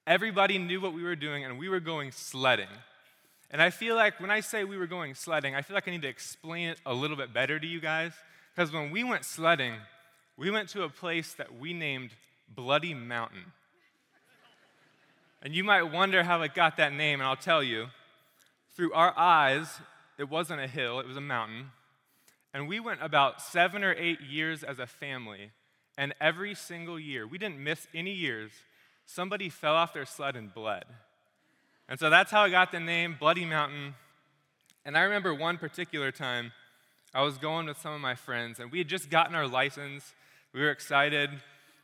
Everybody 0.06 0.58
knew 0.58 0.78
what 0.78 0.92
we 0.92 1.02
were 1.02 1.16
doing, 1.16 1.42
and 1.42 1.58
we 1.58 1.70
were 1.70 1.80
going 1.80 2.12
sledding. 2.12 2.68
And 3.50 3.62
I 3.62 3.70
feel 3.70 3.96
like 3.96 4.20
when 4.20 4.30
I 4.30 4.40
say 4.40 4.64
we 4.64 4.76
were 4.76 4.86
going 4.86 5.14
sledding, 5.14 5.54
I 5.54 5.62
feel 5.62 5.74
like 5.74 5.88
I 5.88 5.90
need 5.90 6.02
to 6.02 6.08
explain 6.08 6.68
it 6.68 6.78
a 6.84 6.92
little 6.92 7.16
bit 7.16 7.32
better 7.32 7.58
to 7.58 7.66
you 7.66 7.80
guys. 7.80 8.12
Because 8.54 8.70
when 8.70 8.90
we 8.90 9.04
went 9.04 9.24
sledding, 9.24 9.72
we 10.36 10.50
went 10.50 10.68
to 10.70 10.82
a 10.82 10.90
place 10.90 11.32
that 11.38 11.58
we 11.58 11.72
named 11.72 12.10
Bloody 12.54 12.92
Mountain. 12.92 13.54
And 15.46 15.54
you 15.54 15.62
might 15.62 15.84
wonder 15.84 16.24
how 16.24 16.42
it 16.42 16.56
got 16.56 16.76
that 16.78 16.92
name, 16.92 17.20
and 17.20 17.28
I'll 17.28 17.36
tell 17.36 17.62
you. 17.62 17.86
Through 18.74 18.92
our 18.94 19.16
eyes, 19.16 19.80
it 20.18 20.28
wasn't 20.28 20.60
a 20.60 20.66
hill, 20.66 20.98
it 20.98 21.06
was 21.06 21.16
a 21.16 21.20
mountain. 21.20 21.70
And 22.52 22.66
we 22.66 22.80
went 22.80 23.00
about 23.00 23.40
seven 23.40 23.84
or 23.84 23.92
eight 23.92 24.20
years 24.20 24.64
as 24.64 24.80
a 24.80 24.88
family. 24.88 25.52
And 25.96 26.16
every 26.20 26.56
single 26.56 26.98
year, 26.98 27.28
we 27.28 27.38
didn't 27.38 27.62
miss 27.62 27.86
any 27.94 28.10
years, 28.10 28.50
somebody 29.04 29.48
fell 29.48 29.76
off 29.76 29.94
their 29.94 30.04
sled 30.04 30.34
and 30.34 30.52
bled. 30.52 30.82
And 31.88 32.00
so 32.00 32.10
that's 32.10 32.32
how 32.32 32.40
I 32.40 32.50
got 32.50 32.72
the 32.72 32.80
name 32.80 33.14
Bloody 33.16 33.44
Mountain. 33.44 33.94
And 34.84 34.98
I 34.98 35.02
remember 35.02 35.32
one 35.32 35.58
particular 35.58 36.10
time, 36.10 36.50
I 37.14 37.22
was 37.22 37.38
going 37.38 37.66
with 37.66 37.78
some 37.78 37.92
of 37.92 38.00
my 38.00 38.16
friends, 38.16 38.58
and 38.58 38.72
we 38.72 38.78
had 38.78 38.88
just 38.88 39.10
gotten 39.10 39.36
our 39.36 39.46
license. 39.46 40.12
We 40.52 40.58
were 40.58 40.72
excited. 40.72 41.30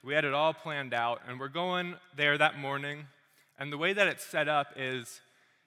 We 0.02 0.14
had 0.14 0.25
it 0.25 0.35
all 0.35 0.52
planned 0.52 0.92
out, 0.92 1.21
and 1.28 1.38
we're 1.38 1.47
going 1.47 1.95
there 2.16 2.37
that 2.37 2.59
morning. 2.59 3.07
And 3.62 3.73
the 3.73 3.78
way 3.78 3.92
that 3.92 4.09
it's 4.09 4.25
set 4.25 4.49
up 4.49 4.73
is 4.76 5.21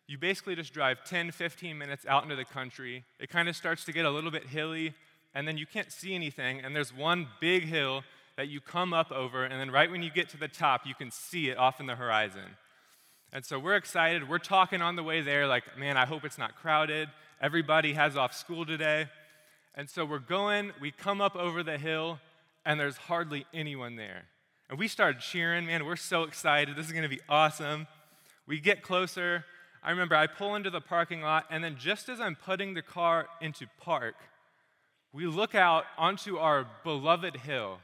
you 0.05 0.17
basically 0.17 0.53
just 0.53 0.73
drive 0.73 1.05
10, 1.05 1.31
15 1.31 1.77
minutes 1.77 2.05
out 2.05 2.23
into 2.23 2.35
the 2.35 2.43
country. 2.43 3.05
It 3.21 3.29
kind 3.29 3.47
of 3.47 3.55
starts 3.55 3.85
to 3.85 3.93
get 3.93 4.03
a 4.03 4.09
little 4.09 4.31
bit 4.31 4.47
hilly, 4.47 4.93
and 5.33 5.47
then 5.47 5.57
you 5.57 5.65
can't 5.65 5.89
see 5.89 6.13
anything. 6.13 6.59
And 6.59 6.75
there's 6.75 6.93
one 6.93 7.29
big 7.39 7.63
hill 7.63 8.03
that 8.35 8.49
you 8.49 8.59
come 8.59 8.93
up 8.93 9.13
over, 9.13 9.45
and 9.45 9.61
then 9.61 9.71
right 9.71 9.89
when 9.89 10.03
you 10.03 10.11
get 10.11 10.27
to 10.31 10.37
the 10.37 10.49
top, 10.49 10.81
you 10.85 10.93
can 10.93 11.09
see 11.09 11.47
it 11.47 11.57
off 11.57 11.79
in 11.79 11.85
the 11.85 11.95
horizon. 11.95 12.57
And 13.31 13.45
so 13.45 13.57
we're 13.57 13.77
excited. 13.77 14.27
We're 14.27 14.39
talking 14.39 14.81
on 14.81 14.97
the 14.97 15.03
way 15.03 15.21
there, 15.21 15.47
like, 15.47 15.63
man, 15.77 15.95
I 15.95 16.05
hope 16.05 16.25
it's 16.25 16.37
not 16.37 16.57
crowded. 16.57 17.07
Everybody 17.39 17.93
has 17.93 18.17
off 18.17 18.33
school 18.33 18.65
today. 18.65 19.07
And 19.73 19.89
so 19.89 20.03
we're 20.03 20.19
going, 20.19 20.73
we 20.81 20.91
come 20.91 21.21
up 21.21 21.37
over 21.37 21.63
the 21.63 21.77
hill, 21.77 22.19
and 22.65 22.77
there's 22.77 22.97
hardly 22.97 23.45
anyone 23.53 23.95
there. 23.95 24.25
And 24.69 24.79
we 24.79 24.87
started 24.87 25.21
cheering, 25.21 25.65
man, 25.65 25.85
we're 25.85 25.95
so 25.95 26.23
excited. 26.23 26.75
This 26.75 26.87
is 26.87 26.91
going 26.91 27.03
to 27.03 27.09
be 27.09 27.21
awesome. 27.29 27.87
We 28.47 28.59
get 28.59 28.81
closer, 28.81 29.45
I 29.85 29.91
remember 29.91 30.15
I 30.15 30.25
pull 30.25 30.55
into 30.55 30.71
the 30.71 30.81
parking 30.81 31.21
lot, 31.21 31.45
and 31.51 31.63
then 31.63 31.77
just 31.77 32.09
as 32.09 32.19
I'm 32.19 32.35
putting 32.35 32.73
the 32.73 32.81
car 32.81 33.27
into 33.39 33.67
park, 33.79 34.15
we 35.13 35.27
look 35.27 35.53
out 35.53 35.85
onto 35.95 36.37
our 36.37 36.65
beloved 36.83 37.37
hill, 37.37 37.77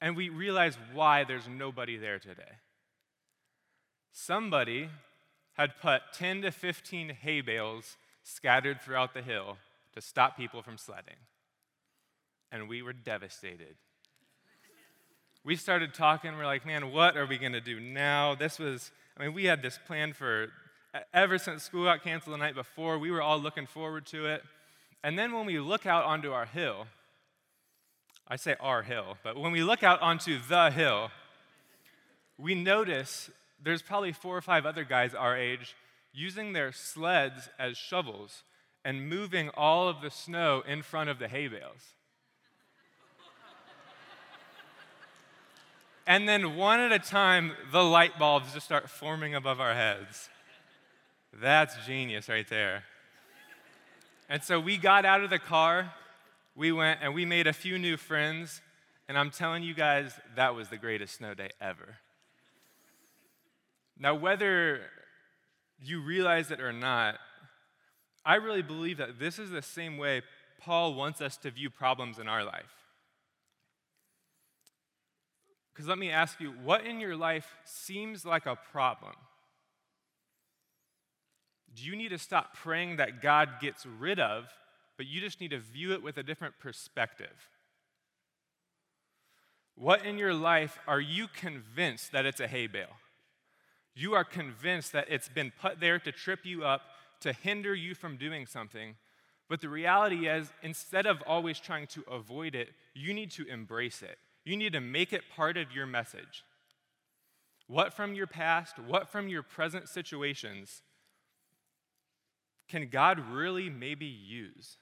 and 0.00 0.16
we 0.16 0.28
realize 0.28 0.78
why 0.94 1.24
there's 1.24 1.48
nobody 1.48 1.96
there 1.96 2.20
today. 2.20 2.60
Somebody 4.12 4.88
had 5.54 5.80
put 5.82 6.02
10 6.12 6.42
to 6.42 6.52
15 6.52 7.08
hay 7.10 7.40
bales 7.40 7.96
scattered 8.22 8.80
throughout 8.80 9.12
the 9.12 9.22
hill 9.22 9.56
to 9.94 10.00
stop 10.00 10.36
people 10.36 10.62
from 10.62 10.78
sledding. 10.78 11.16
And 12.52 12.68
we 12.68 12.80
were 12.80 12.92
devastated. 12.92 13.74
We 15.46 15.54
started 15.54 15.94
talking, 15.94 16.36
we're 16.36 16.44
like, 16.44 16.66
man, 16.66 16.90
what 16.90 17.16
are 17.16 17.24
we 17.24 17.38
gonna 17.38 17.60
do 17.60 17.78
now? 17.78 18.34
This 18.34 18.58
was, 18.58 18.90
I 19.16 19.22
mean, 19.22 19.32
we 19.32 19.44
had 19.44 19.62
this 19.62 19.78
plan 19.86 20.12
for 20.12 20.48
ever 21.14 21.38
since 21.38 21.62
school 21.62 21.84
got 21.84 22.02
canceled 22.02 22.34
the 22.34 22.38
night 22.38 22.56
before, 22.56 22.98
we 22.98 23.12
were 23.12 23.22
all 23.22 23.38
looking 23.38 23.64
forward 23.64 24.06
to 24.06 24.26
it. 24.26 24.42
And 25.04 25.16
then 25.16 25.30
when 25.30 25.46
we 25.46 25.60
look 25.60 25.86
out 25.86 26.04
onto 26.04 26.32
our 26.32 26.46
hill, 26.46 26.88
I 28.26 28.34
say 28.34 28.56
our 28.58 28.82
hill, 28.82 29.18
but 29.22 29.36
when 29.36 29.52
we 29.52 29.62
look 29.62 29.84
out 29.84 30.02
onto 30.02 30.40
the 30.48 30.72
hill, 30.72 31.12
we 32.36 32.56
notice 32.56 33.30
there's 33.62 33.82
probably 33.82 34.10
four 34.10 34.36
or 34.36 34.42
five 34.42 34.66
other 34.66 34.82
guys 34.82 35.14
our 35.14 35.36
age 35.36 35.76
using 36.12 36.54
their 36.54 36.72
sleds 36.72 37.50
as 37.56 37.76
shovels 37.76 38.42
and 38.84 39.08
moving 39.08 39.50
all 39.50 39.88
of 39.88 40.00
the 40.00 40.10
snow 40.10 40.64
in 40.66 40.82
front 40.82 41.08
of 41.08 41.20
the 41.20 41.28
hay 41.28 41.46
bales. 41.46 41.94
And 46.06 46.28
then 46.28 46.56
one 46.56 46.80
at 46.80 46.92
a 46.92 46.98
time, 46.98 47.52
the 47.72 47.82
light 47.82 48.18
bulbs 48.18 48.52
just 48.54 48.66
start 48.66 48.88
forming 48.88 49.34
above 49.34 49.60
our 49.60 49.74
heads. 49.74 50.28
That's 51.32 51.74
genius 51.86 52.28
right 52.28 52.48
there. 52.48 52.84
And 54.28 54.42
so 54.42 54.58
we 54.58 54.76
got 54.76 55.04
out 55.04 55.22
of 55.22 55.30
the 55.30 55.38
car, 55.38 55.92
we 56.54 56.72
went 56.72 57.00
and 57.02 57.14
we 57.14 57.24
made 57.24 57.46
a 57.46 57.52
few 57.52 57.78
new 57.78 57.96
friends, 57.96 58.60
and 59.08 59.16
I'm 59.16 59.30
telling 59.30 59.62
you 59.62 59.74
guys, 59.74 60.18
that 60.34 60.54
was 60.54 60.68
the 60.68 60.76
greatest 60.76 61.16
snow 61.16 61.34
day 61.34 61.50
ever. 61.60 61.96
Now, 63.98 64.14
whether 64.14 64.80
you 65.80 66.00
realize 66.00 66.50
it 66.50 66.60
or 66.60 66.72
not, 66.72 67.16
I 68.24 68.36
really 68.36 68.62
believe 68.62 68.98
that 68.98 69.18
this 69.18 69.38
is 69.38 69.50
the 69.50 69.62
same 69.62 69.98
way 69.98 70.22
Paul 70.60 70.94
wants 70.94 71.20
us 71.20 71.36
to 71.38 71.50
view 71.50 71.70
problems 71.70 72.18
in 72.18 72.28
our 72.28 72.44
life. 72.44 72.85
Because 75.76 75.88
let 75.88 75.98
me 75.98 76.10
ask 76.10 76.40
you, 76.40 76.54
what 76.64 76.86
in 76.86 77.00
your 77.00 77.16
life 77.16 77.54
seems 77.64 78.24
like 78.24 78.46
a 78.46 78.56
problem? 78.56 79.12
do 81.76 81.84
you 81.84 81.94
need 81.94 82.08
to 82.08 82.18
stop 82.18 82.56
praying 82.56 82.96
that 82.96 83.20
God 83.20 83.60
gets 83.60 83.84
rid 83.86 84.18
of, 84.18 84.46
but 84.96 85.06
you 85.06 85.20
just 85.20 85.40
need 85.40 85.50
to 85.50 85.58
view 85.58 85.92
it 85.92 86.02
with 86.02 86.16
a 86.16 86.22
different 86.22 86.58
perspective? 86.58 87.50
What 89.74 90.04
in 90.06 90.16
your 90.16 90.32
life 90.32 90.78
are 90.88 91.00
you 91.00 91.28
convinced 91.28 92.12
that 92.12 92.24
it's 92.24 92.40
a 92.40 92.48
hay 92.48 92.66
bale? 92.66 92.96
You 93.94 94.14
are 94.14 94.24
convinced 94.24 94.92
that 94.92 95.06
it's 95.10 95.28
been 95.28 95.52
put 95.60 95.80
there 95.80 95.98
to 95.98 96.12
trip 96.12 96.40
you 96.44 96.64
up, 96.64 96.80
to 97.20 97.32
hinder 97.32 97.74
you 97.74 97.94
from 97.94 98.16
doing 98.16 98.46
something. 98.46 98.96
But 99.48 99.60
the 99.60 99.68
reality 99.68 100.28
is, 100.28 100.50
instead 100.62 101.06
of 101.06 101.22
always 101.26 101.60
trying 101.60 101.86
to 101.88 102.02
avoid 102.10 102.54
it, 102.54 102.70
you 102.94 103.12
need 103.12 103.30
to 103.32 103.46
embrace 103.46 104.02
it. 104.02 104.18
You 104.46 104.56
need 104.56 104.72
to 104.74 104.80
make 104.80 105.12
it 105.12 105.22
part 105.34 105.56
of 105.56 105.72
your 105.72 105.86
message. 105.86 106.44
What 107.66 107.92
from 107.92 108.14
your 108.14 108.28
past, 108.28 108.78
what 108.78 109.08
from 109.08 109.28
your 109.28 109.42
present 109.42 109.88
situations 109.88 110.82
can 112.68 112.88
God 112.88 113.18
really 113.32 113.68
maybe 113.68 114.06
use? 114.06 114.76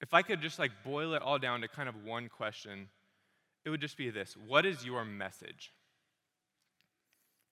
If 0.00 0.14
I 0.14 0.22
could 0.22 0.40
just 0.40 0.60
like 0.60 0.70
boil 0.84 1.14
it 1.14 1.20
all 1.20 1.40
down 1.40 1.62
to 1.62 1.68
kind 1.68 1.88
of 1.88 2.04
one 2.04 2.28
question, 2.28 2.88
it 3.64 3.70
would 3.70 3.80
just 3.80 3.96
be 3.96 4.08
this 4.08 4.36
What 4.46 4.64
is 4.64 4.84
your 4.84 5.04
message? 5.04 5.72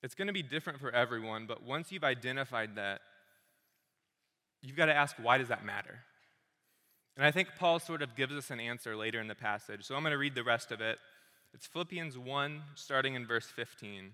It's 0.04 0.14
going 0.14 0.28
to 0.28 0.32
be 0.32 0.44
different 0.44 0.78
for 0.78 0.92
everyone, 0.92 1.46
but 1.46 1.64
once 1.64 1.90
you've 1.90 2.04
identified 2.04 2.76
that, 2.76 3.00
you've 4.62 4.76
got 4.76 4.86
to 4.86 4.94
ask, 4.94 5.16
why 5.20 5.38
does 5.38 5.48
that 5.48 5.64
matter? 5.64 5.98
And 7.18 7.26
I 7.26 7.32
think 7.32 7.48
Paul 7.58 7.80
sort 7.80 8.00
of 8.00 8.14
gives 8.14 8.32
us 8.32 8.52
an 8.52 8.60
answer 8.60 8.94
later 8.94 9.20
in 9.20 9.26
the 9.26 9.34
passage. 9.34 9.84
So 9.84 9.96
I'm 9.96 10.02
going 10.02 10.12
to 10.12 10.18
read 10.18 10.36
the 10.36 10.44
rest 10.44 10.70
of 10.70 10.80
it. 10.80 10.98
It's 11.52 11.66
Philippians 11.66 12.16
1, 12.16 12.62
starting 12.76 13.16
in 13.16 13.26
verse 13.26 13.46
15. 13.46 14.12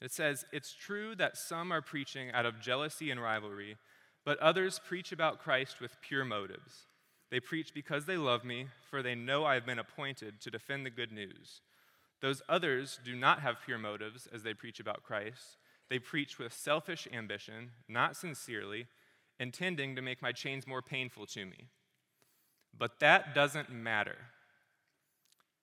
It 0.00 0.12
says, 0.12 0.44
It's 0.52 0.72
true 0.72 1.16
that 1.16 1.36
some 1.36 1.72
are 1.72 1.82
preaching 1.82 2.30
out 2.30 2.46
of 2.46 2.60
jealousy 2.60 3.10
and 3.10 3.20
rivalry, 3.20 3.78
but 4.24 4.38
others 4.38 4.80
preach 4.86 5.10
about 5.10 5.40
Christ 5.40 5.80
with 5.80 6.00
pure 6.00 6.24
motives. 6.24 6.86
They 7.32 7.40
preach 7.40 7.74
because 7.74 8.06
they 8.06 8.16
love 8.16 8.44
me, 8.44 8.68
for 8.88 9.02
they 9.02 9.16
know 9.16 9.44
I 9.44 9.54
have 9.54 9.66
been 9.66 9.80
appointed 9.80 10.40
to 10.42 10.52
defend 10.52 10.86
the 10.86 10.90
good 10.90 11.10
news. 11.10 11.62
Those 12.20 12.42
others 12.48 13.00
do 13.04 13.16
not 13.16 13.40
have 13.40 13.56
pure 13.64 13.78
motives 13.78 14.28
as 14.32 14.44
they 14.44 14.54
preach 14.54 14.78
about 14.78 15.02
Christ. 15.02 15.56
They 15.90 15.98
preach 15.98 16.38
with 16.38 16.52
selfish 16.52 17.08
ambition, 17.12 17.72
not 17.88 18.16
sincerely, 18.16 18.86
intending 19.40 19.96
to 19.96 20.02
make 20.02 20.22
my 20.22 20.32
chains 20.32 20.66
more 20.66 20.82
painful 20.82 21.26
to 21.26 21.44
me. 21.44 21.68
But 22.76 23.00
that 23.00 23.34
doesn't 23.34 23.70
matter. 23.70 24.16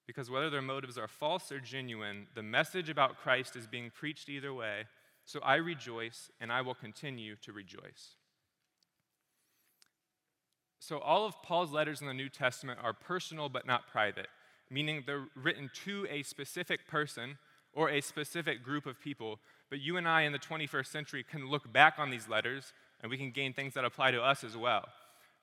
Because 0.05 0.29
whether 0.29 0.49
their 0.49 0.61
motives 0.61 0.97
are 0.97 1.07
false 1.07 1.51
or 1.51 1.59
genuine, 1.59 2.27
the 2.33 2.43
message 2.43 2.89
about 2.89 3.17
Christ 3.17 3.55
is 3.55 3.67
being 3.67 3.91
preached 3.91 4.29
either 4.29 4.53
way. 4.53 4.85
So 5.25 5.39
I 5.41 5.55
rejoice 5.55 6.31
and 6.41 6.51
I 6.51 6.61
will 6.61 6.73
continue 6.73 7.35
to 7.43 7.53
rejoice. 7.53 8.15
So, 10.79 10.97
all 10.99 11.25
of 11.25 11.41
Paul's 11.43 11.71
letters 11.71 12.01
in 12.01 12.07
the 12.07 12.13
New 12.13 12.29
Testament 12.29 12.79
are 12.81 12.93
personal 12.93 13.49
but 13.49 13.67
not 13.67 13.87
private, 13.87 14.27
meaning 14.71 15.03
they're 15.05 15.27
written 15.35 15.69
to 15.85 16.07
a 16.09 16.23
specific 16.23 16.87
person 16.87 17.37
or 17.73 17.89
a 17.89 18.01
specific 18.01 18.63
group 18.63 18.85
of 18.85 18.99
people. 18.99 19.39
But 19.69 19.81
you 19.81 19.97
and 19.97 20.07
I 20.07 20.21
in 20.21 20.31
the 20.31 20.39
21st 20.39 20.87
century 20.87 21.23
can 21.29 21.49
look 21.49 21.71
back 21.71 21.95
on 21.99 22.09
these 22.09 22.27
letters 22.27 22.73
and 23.01 23.09
we 23.09 23.17
can 23.17 23.31
gain 23.31 23.53
things 23.53 23.73
that 23.73 23.85
apply 23.85 24.11
to 24.11 24.21
us 24.21 24.43
as 24.43 24.57
well. 24.57 24.87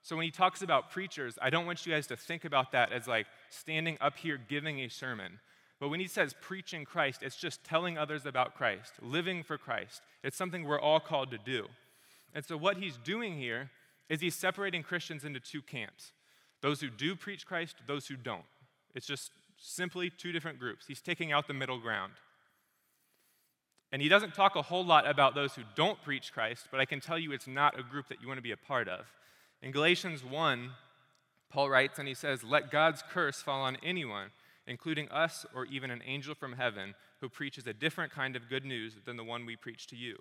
So 0.03 0.15
when 0.15 0.25
he 0.25 0.31
talks 0.31 0.63
about 0.63 0.91
preachers, 0.91 1.39
I 1.43 1.51
don't 1.51 1.67
want 1.67 1.85
you 1.85 1.93
guys 1.93 2.07
to 2.09 2.17
think 2.17 2.45
about 2.45 2.73
that 2.73 2.93
as 2.93 3.09
like 3.09 3.27
standing 3.51 3.99
up 4.01 4.17
here 4.17 4.39
giving 4.49 4.81
a 4.81 4.89
sermon. 4.89 5.41
But 5.81 5.89
when 5.89 6.01
he 6.01 6.07
says 6.07 6.35
preaching 6.41 6.85
Christ, 6.85 7.23
it's 7.23 7.37
just 7.37 7.65
telling 7.65 7.99
others 7.99 8.25
about 8.25 8.55
Christ, 8.55 8.93
living 9.03 9.43
for 9.43 9.59
Christ. 9.59 10.03
It's 10.23 10.37
something 10.37 10.65
we're 10.65 10.81
all 10.81 11.01
called 11.01 11.31
to 11.33 11.39
do. 11.39 11.67
And 12.35 12.45
so, 12.45 12.57
what 12.57 12.77
he's 12.77 12.97
doing 12.99 13.37
here 13.37 13.71
is 14.09 14.21
he's 14.21 14.35
separating 14.35 14.83
Christians 14.83 15.25
into 15.25 15.41
two 15.41 15.63
camps 15.63 16.13
those 16.63 16.81
who 16.81 16.89
do 16.89 17.15
preach 17.15 17.47
Christ, 17.47 17.77
those 17.87 18.07
who 18.07 18.17
don't. 18.17 18.45
It's 18.95 19.07
just 19.07 19.31
simply 19.59 20.11
two 20.11 20.33
different 20.33 20.59
groups. 20.59 20.87
He's 20.87 21.01
taking 21.01 21.33
out 21.33 21.47
the 21.47 21.55
middle 21.55 21.79
ground. 21.79 22.13
And 23.97 24.03
he 24.03 24.11
doesn't 24.11 24.35
talk 24.35 24.57
a 24.57 24.61
whole 24.61 24.85
lot 24.85 25.09
about 25.09 25.35
those 25.35 25.55
who 25.55 25.63
don't 25.75 25.99
preach 26.03 26.31
Christ, 26.31 26.69
but 26.71 26.81
I 26.81 26.85
can 26.85 27.01
tell 27.01 27.19
you 27.19 27.33
it's 27.33 27.47
not 27.47 27.81
a 27.81 27.83
group 27.83 28.09
that 28.09 28.21
you 28.21 28.29
want 28.29 28.37
to 28.37 28.43
be 28.43 28.53
a 28.53 28.57
part 28.59 28.89
of. 28.89 29.07
In 29.63 29.71
Galatians 29.71 30.23
1, 30.23 30.69
Paul 31.49 31.71
writes 31.71 31.99
and 31.99 32.07
he 32.07 32.13
says, 32.13 32.45
Let 32.45 32.71
God's 32.71 33.03
curse 33.11 33.41
fall 33.41 33.63
on 33.63 33.79
anyone, 33.83 34.33
including 34.67 35.09
us 35.09 35.47
or 35.55 35.65
even 35.65 35.91
an 35.91 36.03
angel 36.05 36.35
from 36.35 36.53
heaven, 36.53 36.95
who 37.23 37.31
preaches 37.31 37.67
a 37.67 37.73
different 37.73 38.13
kind 38.13 38.37
of 38.37 38.51
good 38.51 38.67
news 38.67 38.97
than 39.07 39.17
the 39.17 39.25
one 39.25 39.47
we 39.47 39.57
preach 39.57 39.87
to 39.87 39.97
you. 39.97 40.19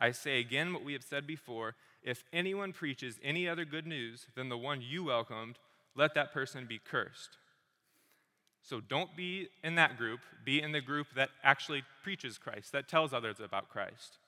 I 0.00 0.10
say 0.10 0.40
again 0.40 0.72
what 0.72 0.82
we 0.82 0.92
have 0.94 1.04
said 1.04 1.28
before 1.28 1.76
if 2.02 2.24
anyone 2.32 2.72
preaches 2.72 3.20
any 3.22 3.48
other 3.48 3.64
good 3.64 3.86
news 3.86 4.26
than 4.34 4.48
the 4.48 4.58
one 4.58 4.82
you 4.82 5.04
welcomed, 5.04 5.60
let 5.94 6.14
that 6.14 6.32
person 6.32 6.66
be 6.66 6.80
cursed. 6.84 7.36
So 8.68 8.80
don't 8.80 9.16
be 9.16 9.48
in 9.62 9.76
that 9.76 9.96
group, 9.96 10.20
be 10.44 10.60
in 10.60 10.72
the 10.72 10.80
group 10.80 11.06
that 11.14 11.30
actually 11.44 11.84
preaches 12.02 12.36
Christ, 12.36 12.72
that 12.72 12.88
tells 12.88 13.12
others 13.12 13.36
about 13.38 13.68
Christ. 13.68 14.18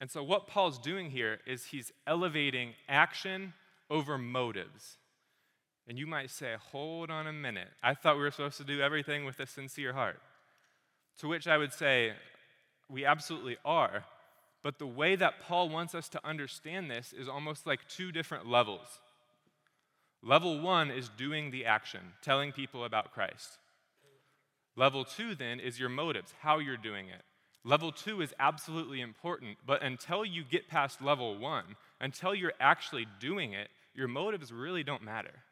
And 0.00 0.10
so, 0.10 0.22
what 0.22 0.46
Paul's 0.46 0.78
doing 0.78 1.10
here 1.10 1.40
is 1.46 1.66
he's 1.66 1.92
elevating 2.06 2.72
action 2.88 3.52
over 3.90 4.16
motives. 4.16 4.96
And 5.86 5.98
you 5.98 6.06
might 6.06 6.30
say, 6.30 6.54
hold 6.72 7.10
on 7.10 7.26
a 7.26 7.32
minute. 7.32 7.68
I 7.82 7.92
thought 7.92 8.16
we 8.16 8.22
were 8.22 8.30
supposed 8.30 8.56
to 8.58 8.64
do 8.64 8.80
everything 8.80 9.26
with 9.26 9.38
a 9.40 9.46
sincere 9.46 9.92
heart. 9.92 10.20
To 11.18 11.28
which 11.28 11.46
I 11.46 11.58
would 11.58 11.74
say, 11.74 12.12
we 12.88 13.04
absolutely 13.04 13.58
are. 13.64 14.04
But 14.62 14.78
the 14.78 14.86
way 14.86 15.16
that 15.16 15.40
Paul 15.42 15.68
wants 15.68 15.94
us 15.94 16.08
to 16.10 16.26
understand 16.26 16.90
this 16.90 17.12
is 17.12 17.28
almost 17.28 17.66
like 17.66 17.80
two 17.88 18.12
different 18.12 18.48
levels. 18.48 19.00
Level 20.22 20.60
one 20.60 20.90
is 20.90 21.08
doing 21.08 21.50
the 21.50 21.64
action, 21.64 22.00
telling 22.22 22.52
people 22.52 22.84
about 22.84 23.12
Christ. 23.12 23.58
Level 24.76 25.04
two, 25.04 25.34
then, 25.34 25.60
is 25.60 25.80
your 25.80 25.88
motives, 25.88 26.34
how 26.40 26.58
you're 26.58 26.76
doing 26.76 27.08
it. 27.08 27.22
Level 27.64 27.92
two 27.92 28.20
is 28.20 28.32
absolutely 28.38 29.00
important, 29.00 29.58
but 29.66 29.82
until 29.82 30.24
you 30.24 30.44
get 30.44 30.68
past 30.68 31.02
level 31.02 31.38
one, 31.38 31.76
until 32.00 32.34
you're 32.34 32.54
actually 32.60 33.06
doing 33.18 33.52
it, 33.52 33.68
your 33.94 34.08
motives 34.08 34.52
really 34.52 34.82
don't 34.82 35.02
matter. 35.02 35.42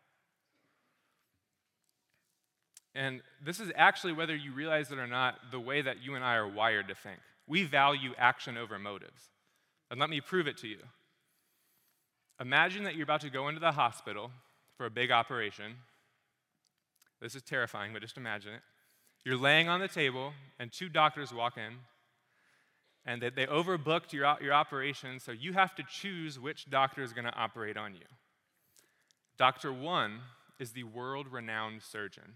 And 2.94 3.20
this 3.44 3.60
is 3.60 3.70
actually, 3.76 4.12
whether 4.12 4.34
you 4.34 4.52
realize 4.52 4.90
it 4.90 4.98
or 4.98 5.06
not, 5.06 5.36
the 5.50 5.60
way 5.60 5.82
that 5.82 6.02
you 6.02 6.14
and 6.14 6.24
I 6.24 6.36
are 6.36 6.48
wired 6.48 6.88
to 6.88 6.94
think. 6.94 7.18
We 7.46 7.64
value 7.64 8.12
action 8.18 8.56
over 8.56 8.78
motives. 8.78 9.22
And 9.90 10.00
let 10.00 10.10
me 10.10 10.20
prove 10.20 10.46
it 10.46 10.58
to 10.58 10.68
you. 10.68 10.78
Imagine 12.40 12.84
that 12.84 12.94
you're 12.94 13.04
about 13.04 13.20
to 13.22 13.30
go 13.30 13.48
into 13.48 13.60
the 13.60 13.72
hospital 13.72 14.30
for 14.78 14.86
a 14.86 14.90
big 14.90 15.10
operation. 15.10 15.74
This 17.20 17.34
is 17.34 17.42
terrifying, 17.42 17.92
but 17.92 18.00
just 18.00 18.16
imagine 18.16 18.54
it. 18.54 18.60
You're 19.24 19.36
laying 19.36 19.68
on 19.68 19.80
the 19.80 19.88
table, 19.88 20.32
and 20.58 20.72
two 20.72 20.88
doctors 20.88 21.34
walk 21.34 21.58
in, 21.58 21.74
and 23.04 23.20
they, 23.20 23.30
they 23.30 23.46
overbooked 23.46 24.12
your, 24.12 24.36
your 24.40 24.54
operation, 24.54 25.18
so 25.18 25.32
you 25.32 25.52
have 25.52 25.74
to 25.74 25.82
choose 25.82 26.38
which 26.38 26.70
doctor 26.70 27.02
is 27.02 27.12
going 27.12 27.24
to 27.26 27.34
operate 27.34 27.76
on 27.76 27.94
you. 27.94 28.06
Doctor 29.36 29.72
one 29.72 30.20
is 30.60 30.70
the 30.70 30.84
world 30.84 31.26
renowned 31.30 31.82
surgeon. 31.82 32.34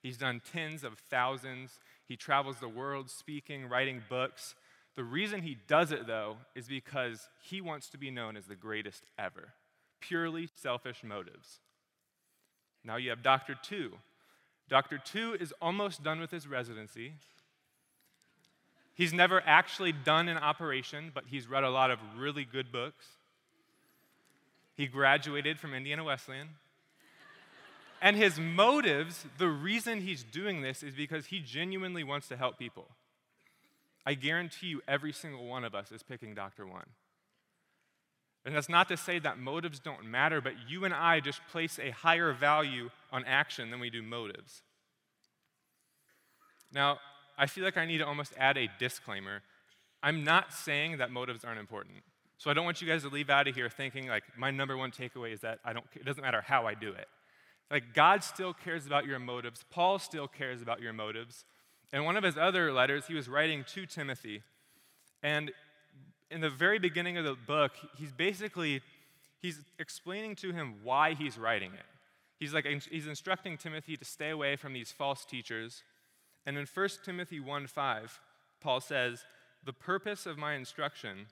He's 0.00 0.16
done 0.16 0.40
tens 0.52 0.84
of 0.84 0.98
thousands. 1.10 1.78
He 2.06 2.16
travels 2.16 2.56
the 2.60 2.68
world 2.68 3.10
speaking, 3.10 3.68
writing 3.68 4.02
books. 4.08 4.54
The 4.96 5.04
reason 5.04 5.42
he 5.42 5.58
does 5.66 5.92
it, 5.92 6.06
though, 6.06 6.36
is 6.54 6.68
because 6.68 7.28
he 7.42 7.60
wants 7.60 7.88
to 7.90 7.98
be 7.98 8.10
known 8.10 8.36
as 8.36 8.46
the 8.46 8.56
greatest 8.56 9.04
ever. 9.18 9.54
Purely 10.00 10.48
selfish 10.54 11.02
motives. 11.04 11.60
Now 12.84 12.96
you 12.96 13.10
have 13.10 13.22
Dr. 13.22 13.56
Two. 13.62 13.92
Dr. 14.68 14.98
Two 14.98 15.36
is 15.38 15.52
almost 15.60 16.02
done 16.02 16.20
with 16.20 16.30
his 16.30 16.46
residency. 16.46 17.14
He's 18.94 19.12
never 19.12 19.42
actually 19.44 19.92
done 19.92 20.28
an 20.28 20.36
operation, 20.36 21.10
but 21.14 21.24
he's 21.26 21.48
read 21.48 21.64
a 21.64 21.70
lot 21.70 21.90
of 21.90 21.98
really 22.18 22.44
good 22.44 22.70
books. 22.70 23.06
He 24.76 24.86
graduated 24.86 25.58
from 25.58 25.74
Indiana 25.74 26.04
Wesleyan. 26.04 26.48
And 28.02 28.16
his 28.16 28.38
motives, 28.38 29.26
the 29.38 29.48
reason 29.48 30.00
he's 30.00 30.22
doing 30.22 30.62
this 30.62 30.82
is 30.82 30.94
because 30.94 31.26
he 31.26 31.40
genuinely 31.40 32.02
wants 32.02 32.28
to 32.28 32.36
help 32.36 32.58
people. 32.58 32.88
I 34.06 34.14
guarantee 34.14 34.68
you, 34.68 34.80
every 34.88 35.12
single 35.12 35.46
one 35.46 35.64
of 35.64 35.74
us 35.74 35.92
is 35.92 36.02
picking 36.02 36.34
Dr. 36.34 36.66
One. 36.66 36.86
And 38.44 38.54
that's 38.54 38.68
not 38.68 38.88
to 38.88 38.96
say 38.96 39.18
that 39.18 39.38
motives 39.38 39.80
don't 39.80 40.04
matter, 40.04 40.40
but 40.40 40.54
you 40.68 40.84
and 40.84 40.94
I 40.94 41.20
just 41.20 41.40
place 41.50 41.78
a 41.78 41.90
higher 41.90 42.32
value 42.32 42.90
on 43.12 43.24
action 43.26 43.70
than 43.70 43.80
we 43.80 43.90
do 43.90 44.02
motives. 44.02 44.62
Now, 46.72 46.98
I 47.36 47.46
feel 47.46 47.64
like 47.64 47.76
I 47.76 47.84
need 47.84 47.98
to 47.98 48.06
almost 48.06 48.32
add 48.38 48.56
a 48.56 48.68
disclaimer. 48.78 49.42
I'm 50.02 50.24
not 50.24 50.52
saying 50.52 50.98
that 50.98 51.10
motives 51.10 51.44
aren't 51.44 51.60
important. 51.60 51.98
So 52.38 52.50
I 52.50 52.54
don't 52.54 52.64
want 52.64 52.80
you 52.80 52.88
guys 52.88 53.02
to 53.02 53.08
leave 53.08 53.28
out 53.28 53.48
of 53.48 53.54
here 53.54 53.68
thinking 53.68 54.08
like 54.08 54.24
my 54.36 54.50
number 54.50 54.76
one 54.76 54.90
takeaway 54.90 55.32
is 55.34 55.40
that 55.40 55.58
I 55.62 55.74
don't 55.74 55.84
it 55.94 56.06
doesn't 56.06 56.22
matter 56.22 56.40
how 56.40 56.66
I 56.66 56.72
do 56.72 56.90
it. 56.92 57.06
Like 57.70 57.94
God 57.94 58.24
still 58.24 58.54
cares 58.54 58.86
about 58.86 59.04
your 59.04 59.18
motives. 59.18 59.62
Paul 59.70 59.98
still 59.98 60.26
cares 60.26 60.62
about 60.62 60.80
your 60.80 60.94
motives. 60.94 61.44
In 61.92 62.04
one 62.04 62.16
of 62.16 62.24
his 62.24 62.38
other 62.38 62.72
letters, 62.72 63.06
he 63.08 63.14
was 63.14 63.28
writing 63.28 63.64
to 63.74 63.84
Timothy. 63.84 64.42
And 65.22 65.52
in 66.30 66.40
the 66.40 66.50
very 66.50 66.78
beginning 66.78 67.16
of 67.18 67.24
the 67.24 67.34
book, 67.34 67.72
he's 67.96 68.12
basically 68.12 68.82
he's 69.40 69.60
explaining 69.78 70.36
to 70.36 70.52
him 70.52 70.76
why 70.82 71.14
he's 71.14 71.38
writing 71.38 71.72
it. 71.72 71.86
He's 72.38 72.54
like 72.54 72.66
he's 72.90 73.06
instructing 73.06 73.58
Timothy 73.58 73.96
to 73.96 74.04
stay 74.04 74.30
away 74.30 74.56
from 74.56 74.72
these 74.72 74.92
false 74.92 75.24
teachers. 75.24 75.82
And 76.46 76.56
in 76.56 76.66
1 76.66 77.04
Timothy 77.04 77.40
1:5, 77.40 78.20
Paul 78.60 78.80
says, 78.80 79.24
"The 79.62 79.72
purpose 79.72 80.26
of 80.26 80.38
my 80.38 80.54
instruction 80.54 81.26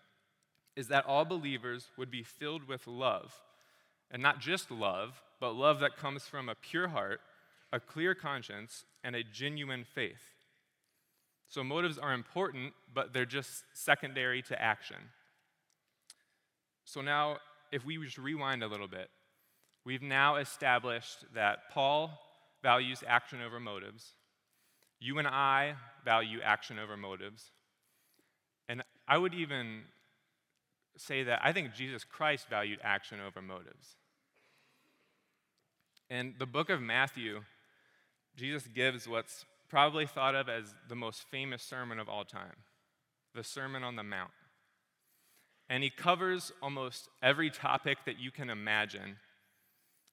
is 0.76 0.88
that 0.88 1.06
all 1.06 1.24
believers 1.24 1.90
would 1.96 2.10
be 2.10 2.22
filled 2.22 2.64
with 2.64 2.86
love, 2.86 3.40
and 4.10 4.22
not 4.22 4.40
just 4.40 4.70
love, 4.70 5.22
but 5.40 5.52
love 5.52 5.80
that 5.80 5.96
comes 5.96 6.26
from 6.26 6.48
a 6.48 6.54
pure 6.54 6.88
heart, 6.88 7.20
a 7.72 7.80
clear 7.80 8.14
conscience, 8.14 8.84
and 9.02 9.16
a 9.16 9.24
genuine 9.24 9.84
faith." 9.84 10.37
So 11.48 11.64
motives 11.64 11.98
are 11.98 12.12
important, 12.12 12.74
but 12.92 13.12
they're 13.12 13.24
just 13.24 13.64
secondary 13.72 14.42
to 14.42 14.60
action. 14.60 14.96
So 16.84 17.00
now, 17.00 17.38
if 17.72 17.84
we 17.84 17.96
just 18.04 18.18
rewind 18.18 18.62
a 18.62 18.66
little 18.66 18.88
bit, 18.88 19.08
we've 19.84 20.02
now 20.02 20.36
established 20.36 21.24
that 21.34 21.70
Paul 21.70 22.18
values 22.62 23.02
action 23.06 23.40
over 23.40 23.58
motives. 23.60 24.12
You 25.00 25.18
and 25.18 25.28
I 25.28 25.74
value 26.04 26.40
action 26.42 26.78
over 26.78 26.96
motives. 26.96 27.50
And 28.68 28.82
I 29.06 29.16
would 29.16 29.34
even 29.34 29.82
say 30.96 31.22
that 31.22 31.40
I 31.42 31.52
think 31.52 31.74
Jesus 31.74 32.04
Christ 32.04 32.48
valued 32.50 32.80
action 32.82 33.18
over 33.26 33.40
motives. 33.40 33.96
In 36.10 36.34
the 36.38 36.46
book 36.46 36.68
of 36.68 36.80
Matthew, 36.80 37.42
Jesus 38.36 38.66
gives 38.66 39.06
what's 39.06 39.44
probably 39.68 40.06
thought 40.06 40.34
of 40.34 40.48
as 40.48 40.74
the 40.88 40.96
most 40.96 41.24
famous 41.30 41.62
sermon 41.62 41.98
of 41.98 42.08
all 42.08 42.24
time 42.24 42.56
the 43.34 43.44
Sermon 43.44 43.84
on 43.84 43.94
the 43.94 44.02
Mount. 44.02 44.30
And 45.68 45.84
he 45.84 45.90
covers 45.90 46.50
almost 46.62 47.08
every 47.22 47.50
topic 47.50 47.98
that 48.06 48.18
you 48.18 48.30
can 48.30 48.50
imagine. 48.50 49.16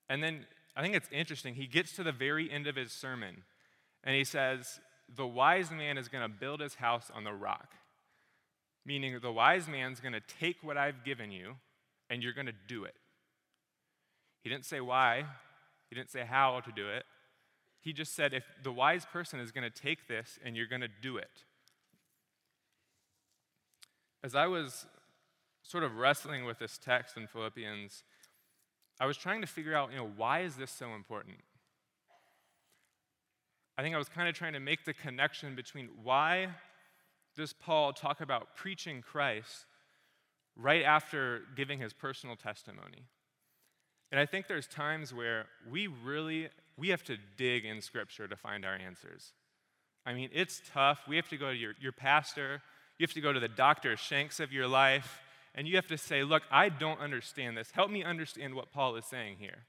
And 0.10 0.22
then 0.22 0.46
I 0.76 0.82
think 0.82 0.96
it's 0.96 1.10
interesting, 1.12 1.56
he 1.56 1.66
gets 1.66 1.94
to 1.94 2.04
the 2.04 2.12
very 2.12 2.52
end 2.52 2.68
of 2.68 2.76
his 2.76 2.92
sermon 2.92 3.44
and 4.04 4.16
he 4.16 4.24
says, 4.24 4.80
The 5.16 5.26
wise 5.26 5.72
man 5.72 5.98
is 5.98 6.08
going 6.08 6.24
to 6.24 6.30
build 6.30 6.60
his 6.60 6.76
house 6.76 7.10
on 7.14 7.24
the 7.24 7.34
rock. 7.34 7.72
Meaning, 8.86 9.18
the 9.20 9.32
wise 9.32 9.68
man's 9.68 10.00
going 10.00 10.14
to 10.14 10.22
take 10.40 10.58
what 10.62 10.78
I've 10.78 11.04
given 11.04 11.32
you 11.32 11.56
and 12.10 12.22
you're 12.22 12.34
going 12.34 12.46
to 12.46 12.54
do 12.68 12.84
it. 12.84 12.94
He 14.44 14.50
didn't 14.50 14.66
say 14.66 14.80
why, 14.82 15.26
he 15.90 15.96
didn't 15.96 16.12
say 16.12 16.24
how 16.24 16.60
to 16.60 16.72
do 16.72 16.90
it. 16.90 17.06
He 17.86 17.94
just 17.94 18.16
said, 18.16 18.34
if 18.34 18.44
the 18.64 18.72
wise 18.72 19.06
person 19.06 19.40
is 19.40 19.52
going 19.52 19.64
to 19.64 19.70
take 19.70 20.08
this 20.08 20.40
and 20.44 20.58
you're 20.58 20.66
going 20.66 20.82
to 20.82 20.88
do 20.88 21.18
it. 21.18 21.44
As 24.24 24.34
I 24.34 24.48
was 24.48 24.88
sort 25.62 25.84
of 25.84 25.96
wrestling 25.96 26.46
with 26.46 26.58
this 26.58 26.80
text 26.80 27.16
in 27.16 27.28
Philippians, 27.28 28.04
I 29.00 29.06
was 29.06 29.18
trying 29.18 29.42
to 29.42 29.48
figure 29.48 29.76
out, 29.76 29.92
you 29.92 29.98
know, 29.98 30.10
why 30.18 30.40
is 30.40 30.56
this 30.56 30.72
so 30.72 30.96
important? 30.96 31.38
I 33.78 33.84
think 33.84 33.94
I 33.94 34.00
was 34.00 34.10
kind 34.10 34.28
of 34.28 34.34
trying 34.34 34.54
to 34.54 34.60
make 34.60 34.86
the 34.86 34.94
connection 34.94 35.54
between 35.54 35.90
why 36.02 36.48
does 37.38 37.54
Paul 37.54 37.94
talk 37.94 38.20
about 38.20 38.56
preaching 38.56 39.04
Christ 39.04 39.68
right 40.56 40.82
after 40.82 41.42
giving 41.56 41.78
his 41.78 41.94
personal 41.94 42.36
testimony? 42.36 43.04
And 44.12 44.20
I 44.20 44.26
think 44.26 44.48
there's 44.48 44.68
times 44.68 45.14
where 45.14 45.46
we 45.70 45.88
really 45.88 46.50
we 46.78 46.90
have 46.90 47.04
to 47.04 47.18
dig 47.38 47.66
in 47.66 47.82
Scripture 47.82 48.28
to 48.28 48.36
find 48.36 48.66
our 48.66 48.76
answers. 48.76 49.32
I 50.06 50.14
mean, 50.14 50.30
it's 50.34 50.62
tough. 50.74 51.00
We 51.08 51.16
have 51.16 51.30
to 51.30 51.38
go 51.38 51.52
to 51.52 51.56
your, 51.58 51.74
your 51.80 51.92
pastor, 51.92 52.62
you 52.98 53.04
have 53.04 53.14
to 53.14 53.22
go 53.22 53.34
to 53.34 53.40
the 53.40 53.48
Dr. 53.48 53.98
Shanks 53.98 54.40
of 54.40 54.54
your 54.54 54.68
life, 54.68 55.20
and 55.54 55.68
you 55.68 55.76
have 55.76 55.88
to 55.88 55.98
say, 55.98 56.24
Look, 56.24 56.44
I 56.52 56.70
don't 56.70 57.00
understand 57.00 57.58
this. 57.58 57.72
Help 57.72 57.90
me 57.90 58.04
understand 58.04 58.56
what 58.56 58.72
Paul 58.72 58.96
is 58.96 59.06
saying 59.06 59.38
here. 59.40 59.64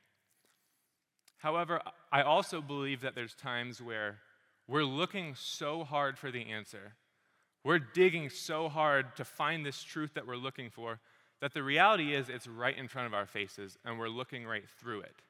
However, 1.38 1.80
I 2.12 2.22
also 2.22 2.60
believe 2.60 3.02
that 3.02 3.14
there's 3.14 3.34
times 3.34 3.80
where 3.80 4.18
we're 4.68 4.84
looking 4.84 5.34
so 5.36 5.84
hard 5.84 6.18
for 6.18 6.30
the 6.30 6.50
answer. 6.50 6.94
We're 7.62 7.78
digging 7.78 8.30
so 8.30 8.68
hard 8.68 9.16
to 9.16 9.24
find 9.24 9.64
this 9.64 9.82
truth 9.82 10.14
that 10.14 10.26
we're 10.26 10.36
looking 10.36 10.70
for 10.70 11.00
that 11.40 11.54
the 11.54 11.62
reality 11.62 12.14
is 12.14 12.28
it's 12.28 12.46
right 12.46 12.76
in 12.76 12.88
front 12.88 13.06
of 13.06 13.14
our 13.14 13.26
faces 13.26 13.76
and 13.84 13.98
we're 13.98 14.08
looking 14.08 14.46
right 14.46 14.64
through 14.80 15.00
it. 15.00 15.22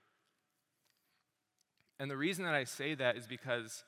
And 1.99 2.11
the 2.11 2.16
reason 2.16 2.45
that 2.45 2.55
I 2.55 2.64
say 2.64 2.95
that 2.95 3.16
is 3.16 3.27
because 3.27 3.85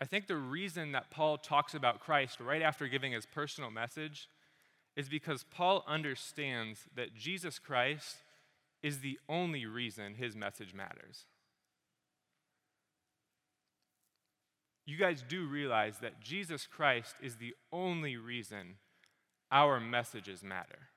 I 0.00 0.04
think 0.04 0.26
the 0.26 0.36
reason 0.36 0.92
that 0.92 1.10
Paul 1.10 1.38
talks 1.38 1.74
about 1.74 2.00
Christ 2.00 2.40
right 2.40 2.62
after 2.62 2.88
giving 2.88 3.12
his 3.12 3.26
personal 3.26 3.70
message 3.70 4.28
is 4.96 5.08
because 5.08 5.44
Paul 5.44 5.84
understands 5.86 6.80
that 6.94 7.14
Jesus 7.14 7.58
Christ 7.58 8.16
is 8.82 9.00
the 9.00 9.18
only 9.28 9.66
reason 9.66 10.14
his 10.14 10.34
message 10.34 10.74
matters. 10.74 11.26
You 14.86 14.96
guys 14.96 15.24
do 15.26 15.46
realize 15.46 15.98
that 15.98 16.20
Jesus 16.20 16.66
Christ 16.66 17.16
is 17.20 17.36
the 17.36 17.54
only 17.72 18.16
reason 18.16 18.76
our 19.50 19.80
messages 19.80 20.42
matter. 20.42 20.88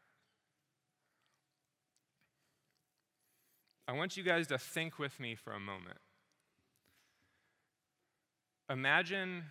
I 3.87 3.93
want 3.93 4.17
you 4.17 4.23
guys 4.23 4.47
to 4.47 4.57
think 4.57 4.99
with 4.99 5.19
me 5.19 5.35
for 5.35 5.51
a 5.51 5.59
moment. 5.59 5.97
Imagine 8.69 9.45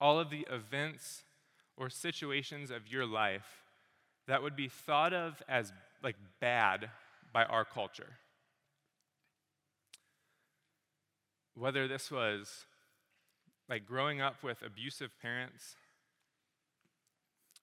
all 0.00 0.18
of 0.18 0.30
the 0.30 0.46
events 0.50 1.22
or 1.76 1.88
situations 1.88 2.72
of 2.72 2.88
your 2.88 3.06
life 3.06 3.62
that 4.26 4.42
would 4.42 4.56
be 4.56 4.68
thought 4.68 5.12
of 5.12 5.42
as 5.48 5.72
like 6.02 6.16
bad 6.40 6.90
by 7.32 7.44
our 7.44 7.64
culture. 7.64 8.18
Whether 11.54 11.86
this 11.86 12.10
was 12.10 12.66
like 13.68 13.86
growing 13.86 14.20
up 14.20 14.42
with 14.42 14.62
abusive 14.62 15.10
parents, 15.20 15.76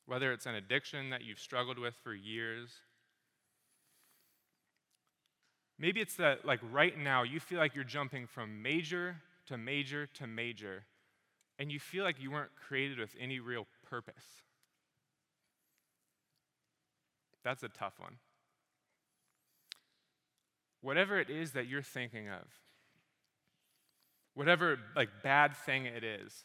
whether 0.09 0.33
it's 0.33 0.45
an 0.45 0.55
addiction 0.55 1.11
that 1.11 1.23
you've 1.23 1.39
struggled 1.39 1.79
with 1.79 1.95
for 2.03 2.13
years, 2.13 2.81
Maybe 5.79 6.01
it's 6.01 6.15
that, 6.15 6.43
like, 6.43 6.59
right 6.73 6.97
now, 6.97 7.23
you 7.23 7.39
feel 7.39 7.57
like 7.57 7.73
you're 7.73 7.85
jumping 7.85 8.27
from 8.27 8.61
major 8.61 9.15
to 9.47 9.57
major 9.57 10.07
to 10.15 10.27
major, 10.27 10.83
and 11.57 11.71
you 11.71 11.79
feel 11.79 12.03
like 12.03 12.21
you 12.21 12.31
weren't 12.31 12.51
created 12.67 12.99
with 12.99 13.15
any 13.17 13.39
real 13.39 13.65
purpose. 13.89 14.25
That's 17.45 17.63
a 17.63 17.69
tough 17.69 17.93
one. 17.97 18.17
Whatever 20.81 21.17
it 21.17 21.29
is 21.29 21.53
that 21.53 21.67
you're 21.67 21.81
thinking 21.81 22.27
of, 22.27 22.45
whatever, 24.33 24.79
like, 24.97 25.09
bad 25.23 25.55
thing 25.55 25.85
it 25.85 26.03
is, 26.03 26.43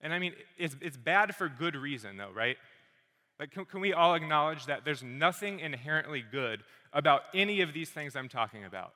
and 0.00 0.12
I 0.12 0.18
mean, 0.18 0.32
it's, 0.58 0.74
it's 0.80 0.96
bad 0.96 1.36
for 1.36 1.48
good 1.48 1.76
reason, 1.76 2.16
though, 2.16 2.32
right? 2.34 2.56
Like, 3.40 3.50
can, 3.50 3.64
can 3.64 3.80
we 3.80 3.92
all 3.92 4.14
acknowledge 4.14 4.66
that 4.66 4.84
there's 4.84 5.02
nothing 5.02 5.60
inherently 5.60 6.22
good 6.28 6.62
about 6.92 7.22
any 7.34 7.60
of 7.60 7.72
these 7.72 7.90
things 7.90 8.14
I'm 8.14 8.28
talking 8.28 8.64
about. 8.64 8.92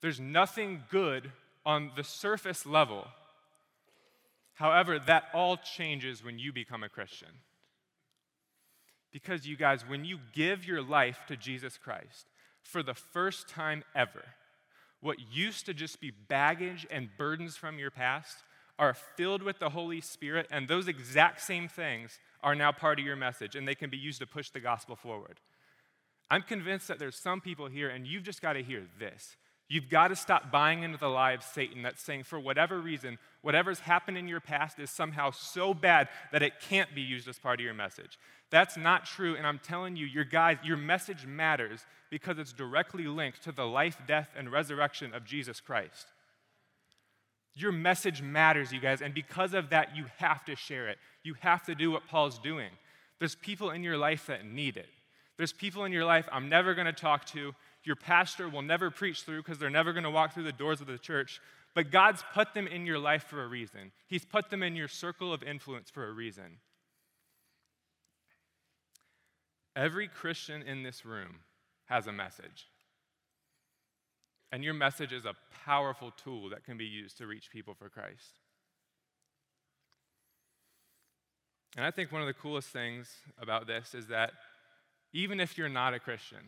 There's 0.00 0.20
nothing 0.20 0.84
good 0.90 1.30
on 1.64 1.92
the 1.96 2.04
surface 2.04 2.66
level. 2.66 3.06
However, 4.54 4.98
that 4.98 5.24
all 5.32 5.56
changes 5.56 6.24
when 6.24 6.38
you 6.38 6.52
become 6.52 6.82
a 6.82 6.88
Christian. 6.88 7.28
Because, 9.12 9.46
you 9.46 9.56
guys, 9.56 9.86
when 9.86 10.04
you 10.04 10.18
give 10.32 10.64
your 10.64 10.82
life 10.82 11.20
to 11.28 11.36
Jesus 11.36 11.78
Christ 11.78 12.26
for 12.62 12.82
the 12.82 12.94
first 12.94 13.48
time 13.48 13.84
ever, 13.94 14.24
what 15.00 15.18
used 15.32 15.66
to 15.66 15.74
just 15.74 16.00
be 16.00 16.10
baggage 16.10 16.86
and 16.90 17.10
burdens 17.16 17.56
from 17.56 17.78
your 17.78 17.90
past 17.90 18.38
are 18.78 18.94
filled 18.94 19.42
with 19.42 19.58
the 19.60 19.70
Holy 19.70 20.00
Spirit, 20.00 20.48
and 20.50 20.66
those 20.66 20.88
exact 20.88 21.40
same 21.40 21.68
things 21.68 22.18
are 22.44 22.54
now 22.54 22.70
part 22.70 23.00
of 23.00 23.04
your 23.04 23.16
message, 23.16 23.56
and 23.56 23.66
they 23.66 23.74
can 23.74 23.90
be 23.90 23.96
used 23.96 24.20
to 24.20 24.26
push 24.26 24.50
the 24.50 24.60
gospel 24.60 24.94
forward. 24.94 25.40
I'm 26.30 26.42
convinced 26.42 26.86
that 26.88 26.98
there's 27.00 27.16
some 27.16 27.40
people 27.40 27.66
here, 27.66 27.88
and 27.88 28.06
you've 28.06 28.22
just 28.22 28.40
got 28.40 28.52
to 28.52 28.62
hear 28.62 28.84
this. 29.00 29.36
You've 29.66 29.88
got 29.88 30.08
to 30.08 30.16
stop 30.16 30.52
buying 30.52 30.82
into 30.82 30.98
the 30.98 31.08
lie 31.08 31.32
of 31.32 31.42
Satan 31.42 31.82
that's 31.82 32.02
saying, 32.02 32.24
for 32.24 32.38
whatever 32.38 32.78
reason, 32.78 33.18
whatever's 33.40 33.80
happened 33.80 34.18
in 34.18 34.28
your 34.28 34.40
past 34.40 34.78
is 34.78 34.90
somehow 34.90 35.30
so 35.30 35.72
bad 35.72 36.08
that 36.32 36.42
it 36.42 36.60
can't 36.60 36.94
be 36.94 37.00
used 37.00 37.28
as 37.28 37.38
part 37.38 37.60
of 37.60 37.64
your 37.64 37.74
message. 37.74 38.18
That's 38.50 38.76
not 38.76 39.06
true, 39.06 39.34
and 39.34 39.46
I'm 39.46 39.58
telling 39.58 39.96
you, 39.96 40.04
your 40.04 40.24
guys, 40.24 40.58
your 40.62 40.76
message 40.76 41.26
matters 41.26 41.86
because 42.10 42.38
it's 42.38 42.52
directly 42.52 43.06
linked 43.06 43.42
to 43.44 43.52
the 43.52 43.66
life, 43.66 43.96
death, 44.06 44.28
and 44.36 44.52
resurrection 44.52 45.14
of 45.14 45.24
Jesus 45.24 45.60
Christ. 45.60 46.08
Your 47.54 47.72
message 47.72 48.20
matters, 48.20 48.72
you 48.72 48.80
guys, 48.80 49.00
and 49.00 49.14
because 49.14 49.54
of 49.54 49.70
that, 49.70 49.96
you 49.96 50.06
have 50.18 50.44
to 50.44 50.56
share 50.56 50.88
it. 50.88 50.98
You 51.24 51.34
have 51.40 51.64
to 51.64 51.74
do 51.74 51.90
what 51.90 52.06
Paul's 52.06 52.38
doing. 52.38 52.70
There's 53.18 53.34
people 53.34 53.70
in 53.70 53.82
your 53.82 53.98
life 53.98 54.26
that 54.26 54.46
need 54.46 54.76
it. 54.76 54.88
There's 55.36 55.52
people 55.52 55.84
in 55.84 55.92
your 55.92 56.04
life 56.04 56.28
I'm 56.30 56.48
never 56.48 56.74
going 56.74 56.86
to 56.86 56.92
talk 56.92 57.24
to. 57.26 57.54
Your 57.82 57.96
pastor 57.96 58.48
will 58.48 58.62
never 58.62 58.90
preach 58.90 59.22
through 59.22 59.42
because 59.42 59.58
they're 59.58 59.70
never 59.70 59.92
going 59.92 60.04
to 60.04 60.10
walk 60.10 60.32
through 60.32 60.44
the 60.44 60.52
doors 60.52 60.80
of 60.80 60.86
the 60.86 60.98
church. 60.98 61.40
But 61.74 61.90
God's 61.90 62.22
put 62.34 62.54
them 62.54 62.68
in 62.68 62.86
your 62.86 62.98
life 62.98 63.24
for 63.24 63.42
a 63.42 63.48
reason. 63.48 63.90
He's 64.06 64.24
put 64.24 64.50
them 64.50 64.62
in 64.62 64.76
your 64.76 64.88
circle 64.88 65.32
of 65.32 65.42
influence 65.42 65.90
for 65.90 66.06
a 66.06 66.12
reason. 66.12 66.58
Every 69.74 70.06
Christian 70.06 70.62
in 70.62 70.84
this 70.84 71.04
room 71.04 71.40
has 71.86 72.06
a 72.06 72.12
message. 72.12 72.68
And 74.52 74.62
your 74.62 74.74
message 74.74 75.12
is 75.12 75.24
a 75.24 75.34
powerful 75.64 76.12
tool 76.12 76.50
that 76.50 76.64
can 76.64 76.76
be 76.76 76.84
used 76.84 77.18
to 77.18 77.26
reach 77.26 77.50
people 77.50 77.74
for 77.74 77.88
Christ. 77.88 78.38
And 81.76 81.84
I 81.84 81.90
think 81.90 82.12
one 82.12 82.20
of 82.20 82.28
the 82.28 82.34
coolest 82.34 82.68
things 82.68 83.10
about 83.40 83.66
this 83.66 83.94
is 83.94 84.06
that 84.08 84.32
even 85.12 85.40
if 85.40 85.58
you're 85.58 85.68
not 85.68 85.94
a 85.94 85.98
Christian, 85.98 86.38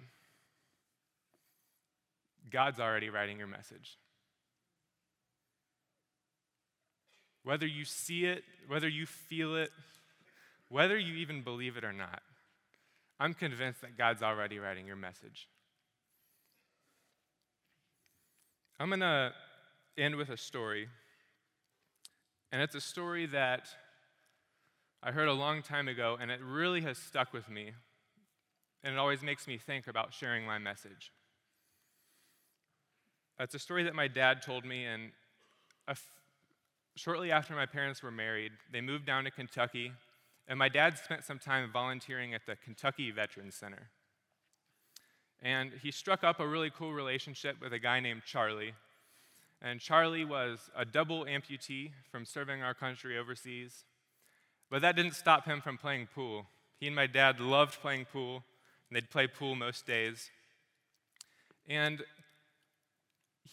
God's 2.51 2.79
already 2.79 3.11
writing 3.11 3.39
your 3.39 3.49
message. 3.49 3.99
Whether 7.43 7.67
you 7.67 7.85
see 7.85 8.25
it, 8.25 8.43
whether 8.69 8.89
you 8.89 9.07
feel 9.07 9.57
it, 9.57 9.71
whether 10.69 10.99
you 10.99 11.15
even 11.15 11.43
believe 11.43 11.77
it 11.77 11.85
or 11.85 11.93
not, 11.93 12.23
I'm 13.19 13.35
convinced 13.35 13.81
that 13.81 13.97
God's 13.97 14.23
already 14.23 14.59
writing 14.59 14.87
your 14.87 14.97
message. 14.97 15.49
I'm 18.79 18.89
going 18.89 19.01
to 19.01 19.33
end 19.97 20.17
with 20.17 20.29
a 20.29 20.37
story. 20.37 20.89
And 22.53 22.61
it's 22.61 22.75
a 22.75 22.81
story 22.81 23.27
that 23.27 23.69
I 25.07 25.13
heard 25.13 25.29
a 25.29 25.33
long 25.33 25.63
time 25.63 25.87
ago, 25.89 26.19
and 26.21 26.31
it 26.31 26.41
really 26.43 26.83
has 26.83 26.99
stuck 26.99 27.33
with 27.33 27.49
me 27.49 27.71
and 28.87 28.95
it 28.95 28.99
always 28.99 29.21
makes 29.21 29.49
me 29.49 29.59
think 29.59 29.89
about 29.89 30.15
sharing 30.15 30.47
my 30.47 30.59
message. 30.59 31.11
It's 33.41 33.53
a 33.53 33.59
story 33.59 33.83
that 33.83 33.97
my 33.97 34.07
dad 34.07 34.43
told 34.43 34.65
me, 34.65 34.85
and 34.85 35.11
shortly 36.95 37.33
after 37.33 37.53
my 37.53 37.67
parents 37.67 38.01
were 38.01 38.13
married, 38.13 38.53
they 38.73 38.81
moved 38.81 39.05
down 39.05 39.25
to 39.25 39.33
Kentucky, 39.33 39.91
and 40.47 40.57
my 40.57 40.69
dad 40.69 40.99
spent 40.99 41.25
some 41.25 41.41
time 41.41 41.69
volunteering 41.73 42.33
at 42.33 42.47
the 42.47 42.55
Kentucky 42.55 43.11
Veterans 43.11 43.57
Center. 43.57 43.91
And 45.43 45.73
he 45.83 45.91
struck 45.91 46.23
up 46.23 46.39
a 46.39 46.47
really 46.47 46.71
cool 46.71 46.93
relationship 46.93 47.57
with 47.61 47.73
a 47.73 47.81
guy 47.81 47.99
named 47.99 48.23
Charlie. 48.25 48.75
And 49.61 49.81
Charlie 49.81 50.25
was 50.25 50.71
a 50.77 50.85
double 50.85 51.25
amputee 51.25 51.91
from 52.09 52.25
serving 52.25 52.63
our 52.63 52.73
country 52.73 53.19
overseas. 53.19 53.85
But 54.71 54.83
that 54.83 54.97
didn't 54.97 55.15
stop 55.15 55.45
him 55.45 55.61
from 55.61 55.79
playing 55.79 56.09
pool. 56.15 56.47
He 56.81 56.87
and 56.87 56.97
my 56.97 57.07
dad 57.07 57.41
loved 57.41 57.81
playing 57.81 58.07
pool, 58.13 58.43
and 58.89 58.97
they'd 58.97 59.11
play 59.11 59.27
pool 59.27 59.55
most 59.55 59.87
days. 59.87 60.31
And 61.69 62.03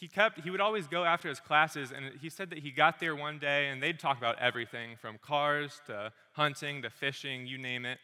he 0.03 0.09
kept 0.09 0.41
he 0.41 0.49
would 0.49 0.59
always 0.59 0.87
go 0.87 1.05
after 1.05 1.29
his 1.29 1.39
classes 1.39 1.93
and 1.95 2.11
he 2.21 2.29
said 2.29 2.49
that 2.49 2.59
he 2.59 2.71
got 2.71 2.99
there 2.99 3.15
one 3.15 3.39
day 3.39 3.69
and 3.69 3.81
they'd 3.81 3.99
talk 3.99 4.17
about 4.17 4.37
everything 4.37 4.97
from 4.97 5.17
cars 5.17 5.79
to 5.87 6.11
hunting 6.33 6.81
to 6.81 6.89
fishing 6.89 7.47
you 7.47 7.57
name 7.57 7.85
it 7.85 7.99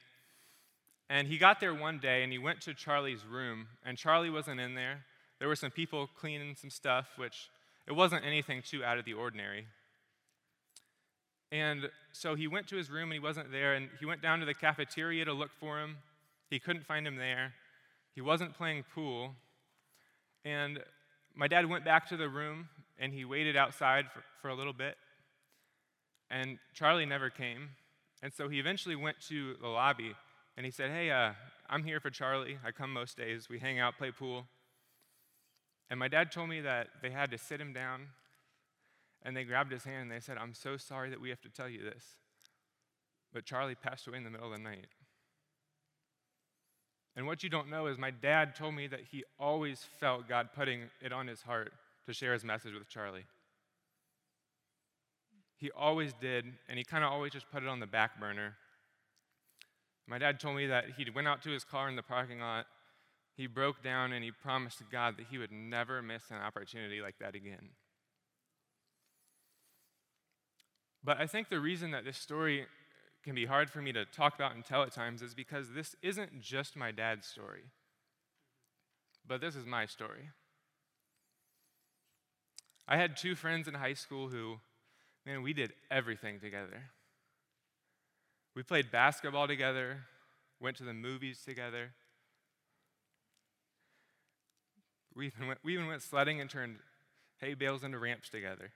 and 1.09 1.27
he 1.27 1.37
got 1.37 1.59
there 1.59 1.73
one 1.73 1.99
day 1.99 2.23
and 2.23 2.31
he 2.31 2.37
went 2.37 2.61
to 2.61 2.73
charlie's 2.73 3.25
room 3.25 3.67
and 3.83 3.97
charlie 3.97 4.29
wasn't 4.29 4.57
in 4.57 4.75
there 4.75 5.03
there 5.39 5.49
were 5.49 5.57
some 5.57 5.71
people 5.71 6.07
cleaning 6.15 6.55
some 6.55 6.69
stuff 6.69 7.09
which 7.17 7.49
it 7.85 7.93
wasn't 7.93 8.23
anything 8.23 8.61
too 8.61 8.81
out 8.81 8.97
of 8.97 9.03
the 9.03 9.13
ordinary 9.13 9.65
and 11.51 11.89
so 12.11 12.35
he 12.35 12.47
went 12.47 12.67
to 12.67 12.75
his 12.75 12.89
room 12.89 13.05
and 13.05 13.13
he 13.13 13.19
wasn't 13.19 13.51
there 13.51 13.73
and 13.73 13.89
he 13.99 14.05
went 14.05 14.21
down 14.21 14.39
to 14.39 14.45
the 14.45 14.53
cafeteria 14.53 15.25
to 15.25 15.33
look 15.33 15.51
for 15.59 15.79
him 15.79 15.97
he 16.49 16.59
couldn't 16.59 16.85
find 16.85 17.05
him 17.05 17.15
there. 17.15 17.53
He 18.15 18.21
wasn't 18.21 18.55
playing 18.55 18.83
pool. 18.93 19.35
And 20.43 20.79
my 21.35 21.47
dad 21.47 21.69
went 21.69 21.85
back 21.85 22.07
to 22.09 22.17
the 22.17 22.27
room 22.27 22.69
and 22.97 23.13
he 23.13 23.23
waited 23.23 23.55
outside 23.55 24.05
for, 24.11 24.23
for 24.41 24.49
a 24.49 24.55
little 24.55 24.73
bit. 24.73 24.97
And 26.31 26.57
Charlie 26.73 27.05
never 27.05 27.29
came. 27.29 27.69
And 28.21 28.33
so 28.33 28.49
he 28.49 28.59
eventually 28.59 28.95
went 28.95 29.17
to 29.29 29.55
the 29.61 29.67
lobby 29.67 30.15
and 30.57 30.65
he 30.65 30.71
said, 30.71 30.89
Hey, 30.89 31.11
uh, 31.11 31.33
I'm 31.69 31.83
here 31.83 31.99
for 31.99 32.09
Charlie. 32.09 32.57
I 32.65 32.71
come 32.71 32.91
most 32.91 33.15
days. 33.15 33.47
We 33.49 33.59
hang 33.59 33.79
out, 33.79 33.97
play 33.97 34.11
pool. 34.11 34.47
And 35.89 35.99
my 35.99 36.07
dad 36.07 36.31
told 36.31 36.49
me 36.49 36.61
that 36.61 36.87
they 37.01 37.11
had 37.11 37.31
to 37.31 37.37
sit 37.37 37.61
him 37.61 37.73
down 37.73 38.07
and 39.23 39.35
they 39.35 39.43
grabbed 39.43 39.71
his 39.71 39.83
hand 39.83 40.03
and 40.03 40.11
they 40.11 40.19
said, 40.19 40.37
I'm 40.37 40.53
so 40.53 40.77
sorry 40.77 41.09
that 41.09 41.21
we 41.21 41.29
have 41.29 41.41
to 41.41 41.49
tell 41.49 41.69
you 41.69 41.83
this. 41.83 42.03
But 43.33 43.45
Charlie 43.45 43.75
passed 43.75 44.07
away 44.07 44.17
in 44.17 44.23
the 44.23 44.29
middle 44.29 44.51
of 44.51 44.57
the 44.57 44.63
night. 44.63 44.87
And 47.15 47.27
what 47.27 47.43
you 47.43 47.49
don't 47.49 47.69
know 47.69 47.87
is 47.87 47.97
my 47.97 48.11
dad 48.11 48.55
told 48.55 48.75
me 48.75 48.87
that 48.87 49.01
he 49.11 49.23
always 49.37 49.85
felt 49.99 50.29
God 50.29 50.49
putting 50.55 50.83
it 51.01 51.11
on 51.11 51.27
his 51.27 51.41
heart 51.41 51.73
to 52.05 52.13
share 52.13 52.33
his 52.33 52.45
message 52.45 52.73
with 52.73 52.87
Charlie. 52.87 53.25
He 55.57 55.69
always 55.71 56.13
did, 56.13 56.45
and 56.69 56.77
he 56.77 56.85
kind 56.85 57.03
of 57.03 57.11
always 57.11 57.33
just 57.33 57.51
put 57.51 57.61
it 57.61 57.67
on 57.67 57.81
the 57.81 57.87
back 57.87 58.19
burner. 58.19 58.55
My 60.07 60.17
dad 60.17 60.39
told 60.39 60.55
me 60.55 60.67
that 60.67 60.85
he 60.97 61.09
went 61.09 61.27
out 61.27 61.43
to 61.43 61.49
his 61.49 61.65
car 61.65 61.89
in 61.89 61.97
the 61.97 62.01
parking 62.01 62.39
lot, 62.39 62.65
he 63.35 63.47
broke 63.47 63.83
down, 63.83 64.13
and 64.13 64.23
he 64.23 64.31
promised 64.31 64.77
to 64.77 64.85
God 64.89 65.17
that 65.17 65.27
he 65.29 65.37
would 65.37 65.51
never 65.51 66.01
miss 66.01 66.23
an 66.31 66.37
opportunity 66.37 67.01
like 67.01 67.19
that 67.19 67.35
again. 67.35 67.69
But 71.03 71.19
I 71.19 71.27
think 71.27 71.49
the 71.49 71.59
reason 71.59 71.91
that 71.91 72.05
this 72.05 72.17
story 72.17 72.65
can 73.23 73.35
be 73.35 73.45
hard 73.45 73.69
for 73.69 73.81
me 73.81 73.91
to 73.93 74.05
talk 74.05 74.35
about 74.35 74.55
and 74.55 74.65
tell 74.65 74.83
at 74.83 74.91
times 74.91 75.21
is 75.21 75.33
because 75.33 75.71
this 75.73 75.95
isn't 76.01 76.41
just 76.41 76.75
my 76.75 76.91
dad's 76.91 77.27
story, 77.27 77.63
but 79.27 79.41
this 79.41 79.55
is 79.55 79.65
my 79.65 79.85
story. 79.85 80.29
I 82.87 82.97
had 82.97 83.15
two 83.15 83.35
friends 83.35 83.67
in 83.67 83.75
high 83.75 83.93
school 83.93 84.29
who, 84.29 84.59
man, 85.25 85.43
we 85.43 85.53
did 85.53 85.73
everything 85.91 86.39
together. 86.39 86.89
We 88.55 88.63
played 88.63 88.91
basketball 88.91 89.47
together, 89.47 90.05
went 90.59 90.77
to 90.77 90.83
the 90.83 90.93
movies 90.93 91.41
together. 91.45 91.91
We 95.15 95.27
even 95.27 95.47
went, 95.47 95.59
we 95.63 95.73
even 95.73 95.87
went 95.87 96.01
sledding 96.01 96.41
and 96.41 96.49
turned 96.49 96.77
hay 97.39 97.53
bales 97.53 97.83
into 97.83 97.99
ramps 97.99 98.29
together. 98.29 98.71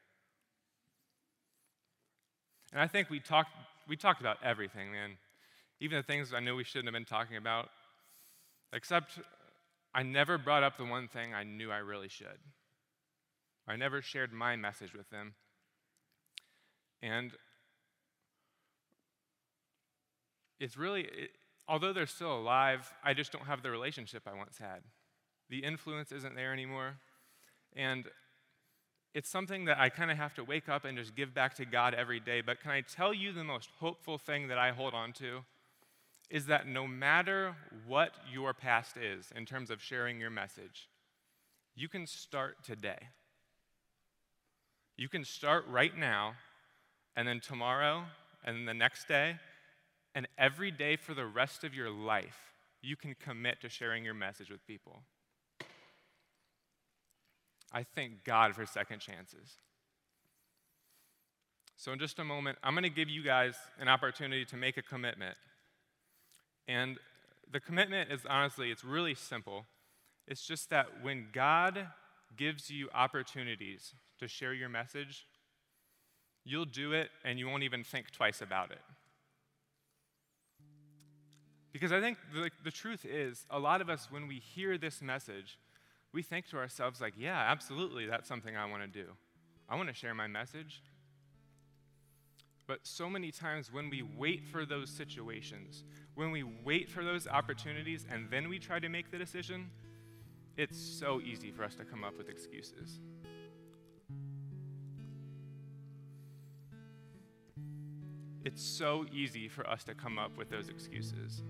And 2.73 2.81
I 2.81 2.87
think 2.87 3.09
we 3.09 3.19
talked, 3.19 3.51
we 3.87 3.95
talked 3.95 4.19
about 4.19 4.37
everything, 4.43 4.91
man. 4.91 5.11
Even 5.79 5.97
the 5.97 6.03
things 6.03 6.33
I 6.33 6.39
knew 6.39 6.55
we 6.55 6.63
shouldn't 6.63 6.87
have 6.87 6.93
been 6.93 7.05
talking 7.05 7.37
about. 7.37 7.69
Except 8.73 9.19
I 9.93 10.01
never 10.01 10.39
brought 10.39 10.63
up 10.63 10.77
the 10.77 10.85
one 10.85 11.07
thing 11.07 11.33
I 11.33 11.43
knew 11.43 11.71
I 11.71 11.77
really 11.77 12.09
should. 12.09 12.39
I 13.67 13.75
never 13.75 14.01
shared 14.01 14.33
my 14.33 14.55
message 14.55 14.93
with 14.93 15.09
them. 15.11 15.35
And 17.03 17.31
it's 20.59 20.77
really, 20.77 21.01
it, 21.01 21.31
although 21.67 21.93
they're 21.93 22.07
still 22.07 22.35
alive, 22.35 22.91
I 23.03 23.13
just 23.13 23.31
don't 23.31 23.45
have 23.45 23.61
the 23.61 23.69
relationship 23.69 24.23
I 24.25 24.33
once 24.33 24.57
had. 24.57 24.81
The 25.49 25.59
influence 25.59 26.11
isn't 26.11 26.35
there 26.35 26.53
anymore. 26.53 26.95
And 27.75 28.05
it's 29.13 29.29
something 29.29 29.65
that 29.65 29.79
I 29.79 29.89
kind 29.89 30.09
of 30.09 30.17
have 30.17 30.33
to 30.35 30.43
wake 30.43 30.67
up 30.67 30.85
and 30.85 30.97
just 30.97 31.15
give 31.15 31.33
back 31.33 31.55
to 31.55 31.65
God 31.65 31.93
every 31.93 32.19
day. 32.19 32.41
But 32.41 32.61
can 32.61 32.71
I 32.71 32.81
tell 32.81 33.13
you 33.13 33.31
the 33.31 33.43
most 33.43 33.69
hopeful 33.79 34.17
thing 34.17 34.47
that 34.47 34.57
I 34.57 34.71
hold 34.71 34.93
on 34.93 35.13
to? 35.13 35.43
Is 36.29 36.47
that 36.47 36.67
no 36.67 36.87
matter 36.87 37.55
what 37.85 38.11
your 38.31 38.53
past 38.53 38.97
is 38.97 39.31
in 39.35 39.45
terms 39.45 39.69
of 39.69 39.81
sharing 39.81 40.19
your 40.19 40.31
message, 40.31 40.89
you 41.75 41.87
can 41.87 42.07
start 42.07 42.63
today. 42.63 43.09
You 44.97 45.09
can 45.09 45.25
start 45.25 45.65
right 45.67 45.95
now, 45.95 46.33
and 47.15 47.27
then 47.27 47.39
tomorrow, 47.39 48.05
and 48.43 48.67
the 48.67 48.73
next 48.73 49.07
day, 49.07 49.37
and 50.15 50.27
every 50.37 50.71
day 50.71 50.95
for 50.95 51.13
the 51.13 51.25
rest 51.25 51.63
of 51.63 51.73
your 51.73 51.89
life, 51.89 52.37
you 52.81 52.95
can 52.95 53.15
commit 53.19 53.61
to 53.61 53.69
sharing 53.69 54.03
your 54.03 54.13
message 54.13 54.49
with 54.49 54.65
people. 54.65 55.01
I 57.73 57.83
thank 57.83 58.23
God 58.23 58.55
for 58.55 58.65
second 58.65 58.99
chances. 58.99 59.57
So, 61.75 61.91
in 61.91 61.99
just 61.99 62.19
a 62.19 62.23
moment, 62.23 62.57
I'm 62.63 62.73
going 62.73 62.83
to 62.83 62.89
give 62.89 63.09
you 63.09 63.23
guys 63.23 63.55
an 63.79 63.87
opportunity 63.87 64.45
to 64.45 64.57
make 64.57 64.77
a 64.77 64.81
commitment. 64.81 65.35
And 66.67 66.97
the 67.51 67.59
commitment 67.59 68.11
is 68.11 68.21
honestly, 68.29 68.71
it's 68.71 68.83
really 68.83 69.15
simple. 69.15 69.65
It's 70.27 70.45
just 70.45 70.69
that 70.69 70.87
when 71.01 71.27
God 71.33 71.87
gives 72.37 72.69
you 72.69 72.89
opportunities 72.93 73.93
to 74.19 74.27
share 74.27 74.53
your 74.53 74.69
message, 74.69 75.25
you'll 76.45 76.65
do 76.65 76.93
it 76.93 77.09
and 77.25 77.37
you 77.37 77.47
won't 77.47 77.63
even 77.63 77.83
think 77.83 78.11
twice 78.11 78.41
about 78.41 78.71
it. 78.71 78.81
Because 81.71 81.91
I 81.91 81.99
think 81.99 82.17
the, 82.33 82.51
the 82.63 82.71
truth 82.71 83.03
is, 83.03 83.45
a 83.49 83.59
lot 83.59 83.81
of 83.81 83.89
us, 83.89 84.07
when 84.11 84.27
we 84.27 84.35
hear 84.35 84.77
this 84.77 85.01
message, 85.01 85.57
we 86.13 86.21
think 86.21 86.47
to 86.49 86.57
ourselves, 86.57 87.01
like, 87.01 87.13
yeah, 87.17 87.45
absolutely, 87.49 88.05
that's 88.05 88.27
something 88.27 88.55
I 88.55 88.69
want 88.69 88.83
to 88.83 88.87
do. 88.87 89.07
I 89.67 89.75
want 89.75 89.89
to 89.89 89.95
share 89.95 90.13
my 90.13 90.27
message. 90.27 90.81
But 92.67 92.79
so 92.83 93.09
many 93.09 93.31
times 93.31 93.73
when 93.73 93.89
we 93.89 94.03
wait 94.03 94.45
for 94.45 94.65
those 94.65 94.89
situations, 94.89 95.83
when 96.15 96.31
we 96.31 96.43
wait 96.43 96.89
for 96.89 97.03
those 97.03 97.27
opportunities 97.27 98.05
and 98.09 98.29
then 98.29 98.47
we 98.47 98.59
try 98.59 98.79
to 98.79 98.87
make 98.87 99.11
the 99.11 99.17
decision, 99.17 99.69
it's 100.55 100.77
so 100.77 101.19
easy 101.19 101.51
for 101.51 101.63
us 101.63 101.75
to 101.75 101.83
come 101.83 102.03
up 102.03 102.17
with 102.17 102.29
excuses. 102.29 102.99
It's 108.45 108.61
so 108.61 109.05
easy 109.11 109.47
for 109.47 109.67
us 109.67 109.83
to 109.85 109.95
come 109.95 110.19
up 110.19 110.37
with 110.37 110.49
those 110.49 110.69
excuses. 110.69 111.41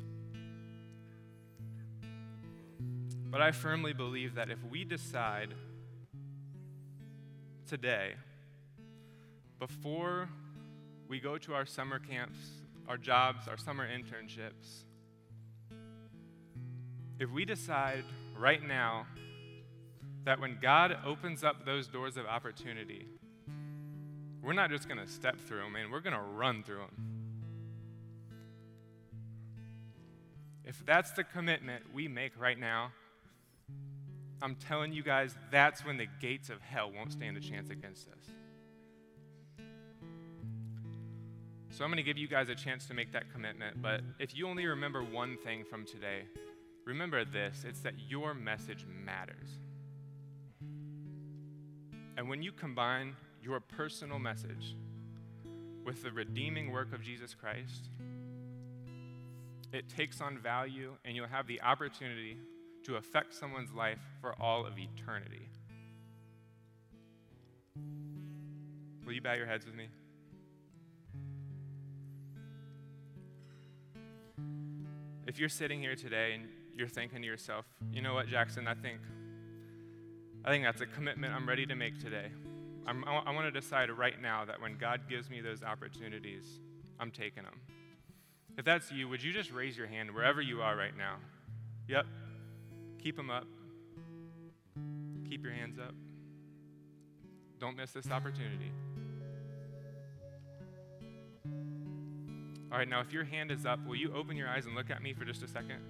But 3.34 3.42
I 3.42 3.52
firmly 3.52 3.94
believe 3.94 4.36
that 4.36 4.52
if 4.52 4.60
we 4.70 4.84
decide 4.84 5.56
today, 7.68 8.12
before 9.58 10.30
we 11.08 11.20
go 11.20 11.40
to 11.40 11.56
our 11.56 11.66
summer 11.66 11.98
camps, 11.98 12.38
our 12.88 12.96
jobs, 12.96 13.48
our 13.48 13.58
summer 13.58 13.88
internships, 13.88 14.84
if 17.20 17.32
we 17.32 17.44
decide 17.44 18.04
right 18.38 18.62
now 18.62 19.08
that 20.26 20.40
when 20.40 20.60
God 20.62 20.96
opens 21.04 21.44
up 21.44 21.66
those 21.66 21.88
doors 21.88 22.18
of 22.18 22.28
opportunity, 22.28 23.08
we're 24.44 24.54
not 24.54 24.70
just 24.70 24.88
going 24.88 25.04
to 25.04 25.08
step 25.12 25.40
through 25.40 25.62
them, 25.62 25.74
we're 25.92 26.02
going 26.02 26.16
to 26.16 26.22
run 26.22 26.62
through 26.62 26.82
them. 26.82 27.08
If 30.64 30.86
that's 30.86 31.14
the 31.14 31.24
commitment 31.24 31.86
we 31.96 32.08
make 32.08 32.40
right 32.40 32.60
now, 32.60 32.92
I'm 34.44 34.56
telling 34.56 34.92
you 34.92 35.04
guys, 35.04 35.34
that's 35.52 35.86
when 35.86 35.96
the 35.96 36.08
gates 36.20 36.50
of 36.50 36.62
hell 36.62 36.92
won't 36.94 37.14
stand 37.14 37.38
a 37.38 37.40
chance 37.40 37.70
against 37.70 38.10
us. 38.10 38.26
So 41.70 41.86
I'm 41.86 41.90
going 41.90 41.98
to 41.98 42.04
give 42.04 42.18
you 42.18 42.28
guys 42.28 42.50
a 42.50 42.56
chance 42.56 42.86
to 42.88 42.94
make 42.94 43.14
that 43.14 43.32
commitment. 43.32 43.82
But 43.82 44.02
if 44.20 44.36
you 44.36 44.50
only 44.50 44.66
remember 44.66 45.02
one 45.02 45.38
thing 45.46 45.64
from 45.64 45.86
today, 45.86 46.24
remember 46.86 47.24
this 47.24 47.64
it's 47.66 47.80
that 47.80 47.94
your 48.10 48.34
message 48.34 48.86
matters. 49.06 49.50
And 52.18 52.28
when 52.28 52.44
you 52.44 52.52
combine 52.52 53.16
your 53.42 53.62
personal 53.62 54.20
message 54.20 54.76
with 55.86 56.04
the 56.04 56.12
redeeming 56.12 56.72
work 56.72 56.94
of 56.94 57.02
Jesus 57.02 57.34
Christ, 57.34 57.90
it 59.72 59.88
takes 59.88 60.20
on 60.20 60.38
value 60.38 60.92
and 61.06 61.16
you'll 61.16 61.28
have 61.28 61.48
the 61.48 61.62
opportunity 61.62 62.38
to 62.84 62.96
affect 62.98 63.34
someone's 63.34 63.74
life 63.74 64.00
for 64.22 64.34
all 64.42 64.66
of 64.66 64.74
eternity. 64.78 65.50
Will 69.06 69.14
you 69.14 69.22
bow 69.22 69.34
your 69.34 69.48
heads 69.48 69.66
with 69.66 69.76
me? 69.76 69.88
If 75.28 75.40
you're 75.40 75.50
sitting 75.50 75.80
here 75.80 75.96
today 75.96 76.34
and 76.34 76.48
you're 76.76 76.88
thinking 76.88 77.22
to 77.22 77.28
yourself, 77.28 77.66
you 77.92 78.02
know 78.02 78.14
what, 78.14 78.28
Jackson, 78.28 78.68
I 78.68 78.74
think, 78.74 79.00
I 80.46 80.50
think 80.50 80.64
that's 80.64 80.82
a 80.82 80.86
commitment 80.86 81.34
I'm 81.34 81.48
ready 81.48 81.66
to 81.66 81.76
make 81.76 82.00
today. 82.00 82.28
I'm, 82.86 83.06
I 83.06 83.32
want 83.32 83.46
to 83.46 83.52
decide 83.52 83.90
right 83.90 84.22
now 84.22 84.44
that 84.46 84.62
when 84.62 84.78
God 84.78 85.02
gives 85.10 85.30
me 85.30 85.40
those 85.40 85.64
opportunities, 85.64 86.60
I'm 87.00 87.12
taking 87.12 87.44
them. 87.44 87.60
If 88.58 88.66
that's 88.66 88.92
you, 88.92 89.08
would 89.08 89.24
you 89.24 89.32
just 89.32 89.52
raise 89.52 89.78
your 89.78 89.88
hand 89.88 90.12
wherever 90.12 90.42
you 90.42 90.62
are 90.62 90.76
right 90.76 90.96
now? 90.96 91.16
Yep, 91.88 92.06
Keep 93.04 93.18
them 93.18 93.30
up. 93.30 93.46
Keep 95.30 95.44
your 95.44 95.52
hands 95.52 95.78
up. 95.78 95.94
Don't 97.60 97.76
miss 97.76 97.92
this 97.92 98.10
opportunity. 98.10 98.72
All 102.72 102.78
right, 102.78 102.88
now 102.88 103.02
if 103.02 103.12
your 103.12 103.26
hand 103.26 103.52
is 103.52 103.66
up, 103.66 103.86
will 103.86 103.98
you 103.98 104.14
open 104.14 104.38
your 104.38 104.48
eyes 104.48 104.68
and 104.68 104.74
look 104.74 104.90
at 104.90 105.04
me 105.04 105.14
for 105.14 105.26
just 105.26 105.44
a 105.44 105.50
second? 105.50 105.82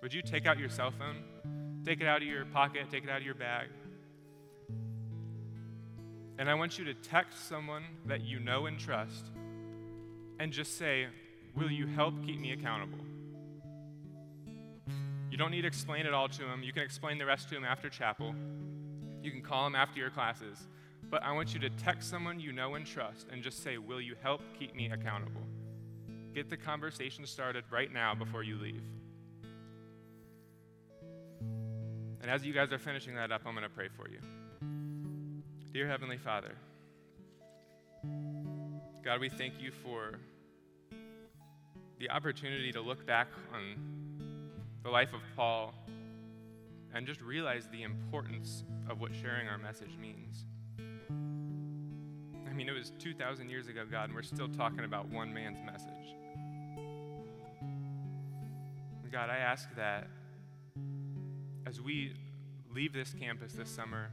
Would 0.00 0.14
you 0.14 0.22
take 0.22 0.46
out 0.46 0.58
your 0.58 0.70
cell 0.70 0.90
phone? 0.90 1.22
Take 1.84 2.00
it 2.00 2.06
out 2.06 2.22
of 2.22 2.28
your 2.28 2.46
pocket, 2.46 2.86
take 2.90 3.04
it 3.04 3.10
out 3.10 3.18
of 3.18 3.24
your 3.24 3.34
bag. 3.34 3.68
And 6.38 6.48
I 6.48 6.54
want 6.54 6.78
you 6.78 6.86
to 6.86 6.94
text 6.94 7.50
someone 7.50 7.84
that 8.06 8.22
you 8.22 8.40
know 8.40 8.64
and 8.64 8.78
trust 8.78 9.26
and 10.38 10.52
just 10.52 10.78
say, 10.78 11.06
Will 11.54 11.70
you 11.70 11.86
help 11.86 12.14
keep 12.24 12.40
me 12.40 12.52
accountable? 12.52 13.09
Don't 15.40 15.50
need 15.50 15.62
to 15.62 15.68
explain 15.68 16.04
it 16.04 16.12
all 16.12 16.28
to 16.28 16.38
them. 16.38 16.62
You 16.62 16.72
can 16.72 16.82
explain 16.82 17.16
the 17.16 17.24
rest 17.24 17.48
to 17.48 17.54
them 17.54 17.64
after 17.64 17.88
chapel. 17.88 18.34
You 19.22 19.30
can 19.30 19.40
call 19.40 19.64
them 19.64 19.74
after 19.74 19.98
your 19.98 20.10
classes. 20.10 20.58
But 21.08 21.22
I 21.22 21.32
want 21.32 21.54
you 21.54 21.60
to 21.60 21.70
text 21.70 22.10
someone 22.10 22.38
you 22.38 22.52
know 22.52 22.74
and 22.74 22.86
trust 22.86 23.26
and 23.32 23.42
just 23.42 23.62
say, 23.62 23.78
Will 23.78 24.00
you 24.00 24.14
help 24.22 24.42
keep 24.58 24.74
me 24.76 24.90
accountable? 24.90 25.40
Get 26.34 26.50
the 26.50 26.58
conversation 26.58 27.26
started 27.26 27.64
right 27.70 27.90
now 27.92 28.14
before 28.14 28.42
you 28.42 28.58
leave. 28.58 28.82
And 32.20 32.30
as 32.30 32.44
you 32.44 32.52
guys 32.52 32.70
are 32.70 32.78
finishing 32.78 33.14
that 33.14 33.32
up, 33.32 33.40
I'm 33.46 33.54
going 33.54 33.64
to 33.64 33.70
pray 33.70 33.88
for 33.88 34.08
you. 34.08 34.20
Dear 35.72 35.88
Heavenly 35.88 36.18
Father, 36.18 36.54
God, 39.02 39.20
we 39.20 39.30
thank 39.30 39.54
you 39.58 39.72
for 39.82 40.18
the 41.98 42.10
opportunity 42.10 42.72
to 42.72 42.80
look 42.82 43.06
back 43.06 43.28
on 43.54 43.99
the 44.82 44.90
life 44.90 45.12
of 45.12 45.20
Paul 45.36 45.74
and 46.94 47.06
just 47.06 47.20
realize 47.20 47.68
the 47.70 47.82
importance 47.82 48.64
of 48.88 49.00
what 49.00 49.14
sharing 49.14 49.48
our 49.48 49.58
message 49.58 49.96
means. 50.00 50.44
I 52.48 52.52
mean, 52.52 52.68
it 52.68 52.72
was 52.72 52.92
2,000 52.98 53.48
years 53.48 53.68
ago, 53.68 53.84
God, 53.90 54.06
and 54.06 54.14
we're 54.14 54.22
still 54.22 54.48
talking 54.48 54.84
about 54.84 55.08
one 55.08 55.32
man's 55.32 55.58
message. 55.64 56.16
God, 59.12 59.28
I 59.28 59.38
ask 59.38 59.68
that 59.76 60.06
as 61.66 61.80
we 61.80 62.14
leave 62.72 62.92
this 62.92 63.12
campus 63.18 63.52
this 63.52 63.68
summer, 63.68 64.10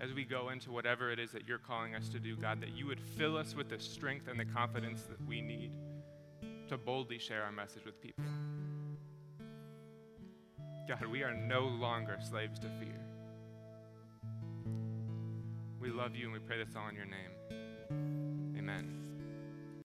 as 0.00 0.12
we 0.12 0.24
go 0.24 0.48
into 0.48 0.72
whatever 0.72 1.12
it 1.12 1.18
is 1.18 1.30
that 1.32 1.46
you're 1.46 1.58
calling 1.58 1.94
us 1.94 2.08
to 2.08 2.18
do, 2.18 2.36
God, 2.36 2.60
that 2.60 2.70
you 2.70 2.86
would 2.86 3.00
fill 3.00 3.36
us 3.36 3.54
with 3.54 3.68
the 3.68 3.78
strength 3.78 4.28
and 4.28 4.38
the 4.38 4.44
confidence 4.44 5.02
that 5.02 5.24
we 5.28 5.40
need 5.40 5.70
to 6.68 6.76
boldly 6.76 7.18
share 7.18 7.44
our 7.44 7.52
message 7.52 7.84
with 7.84 8.00
people. 8.00 8.24
God, 10.90 11.06
we 11.06 11.22
are 11.22 11.32
no 11.32 11.60
longer 11.60 12.18
slaves 12.20 12.58
to 12.58 12.66
fear. 12.80 13.00
We 15.80 15.88
love 15.88 16.16
you 16.16 16.24
and 16.24 16.32
we 16.32 16.40
pray 16.40 16.58
this 16.58 16.74
all 16.74 16.88
in 16.88 16.96
your 16.96 17.04
name. 17.04 18.56
Amen. 18.58 18.99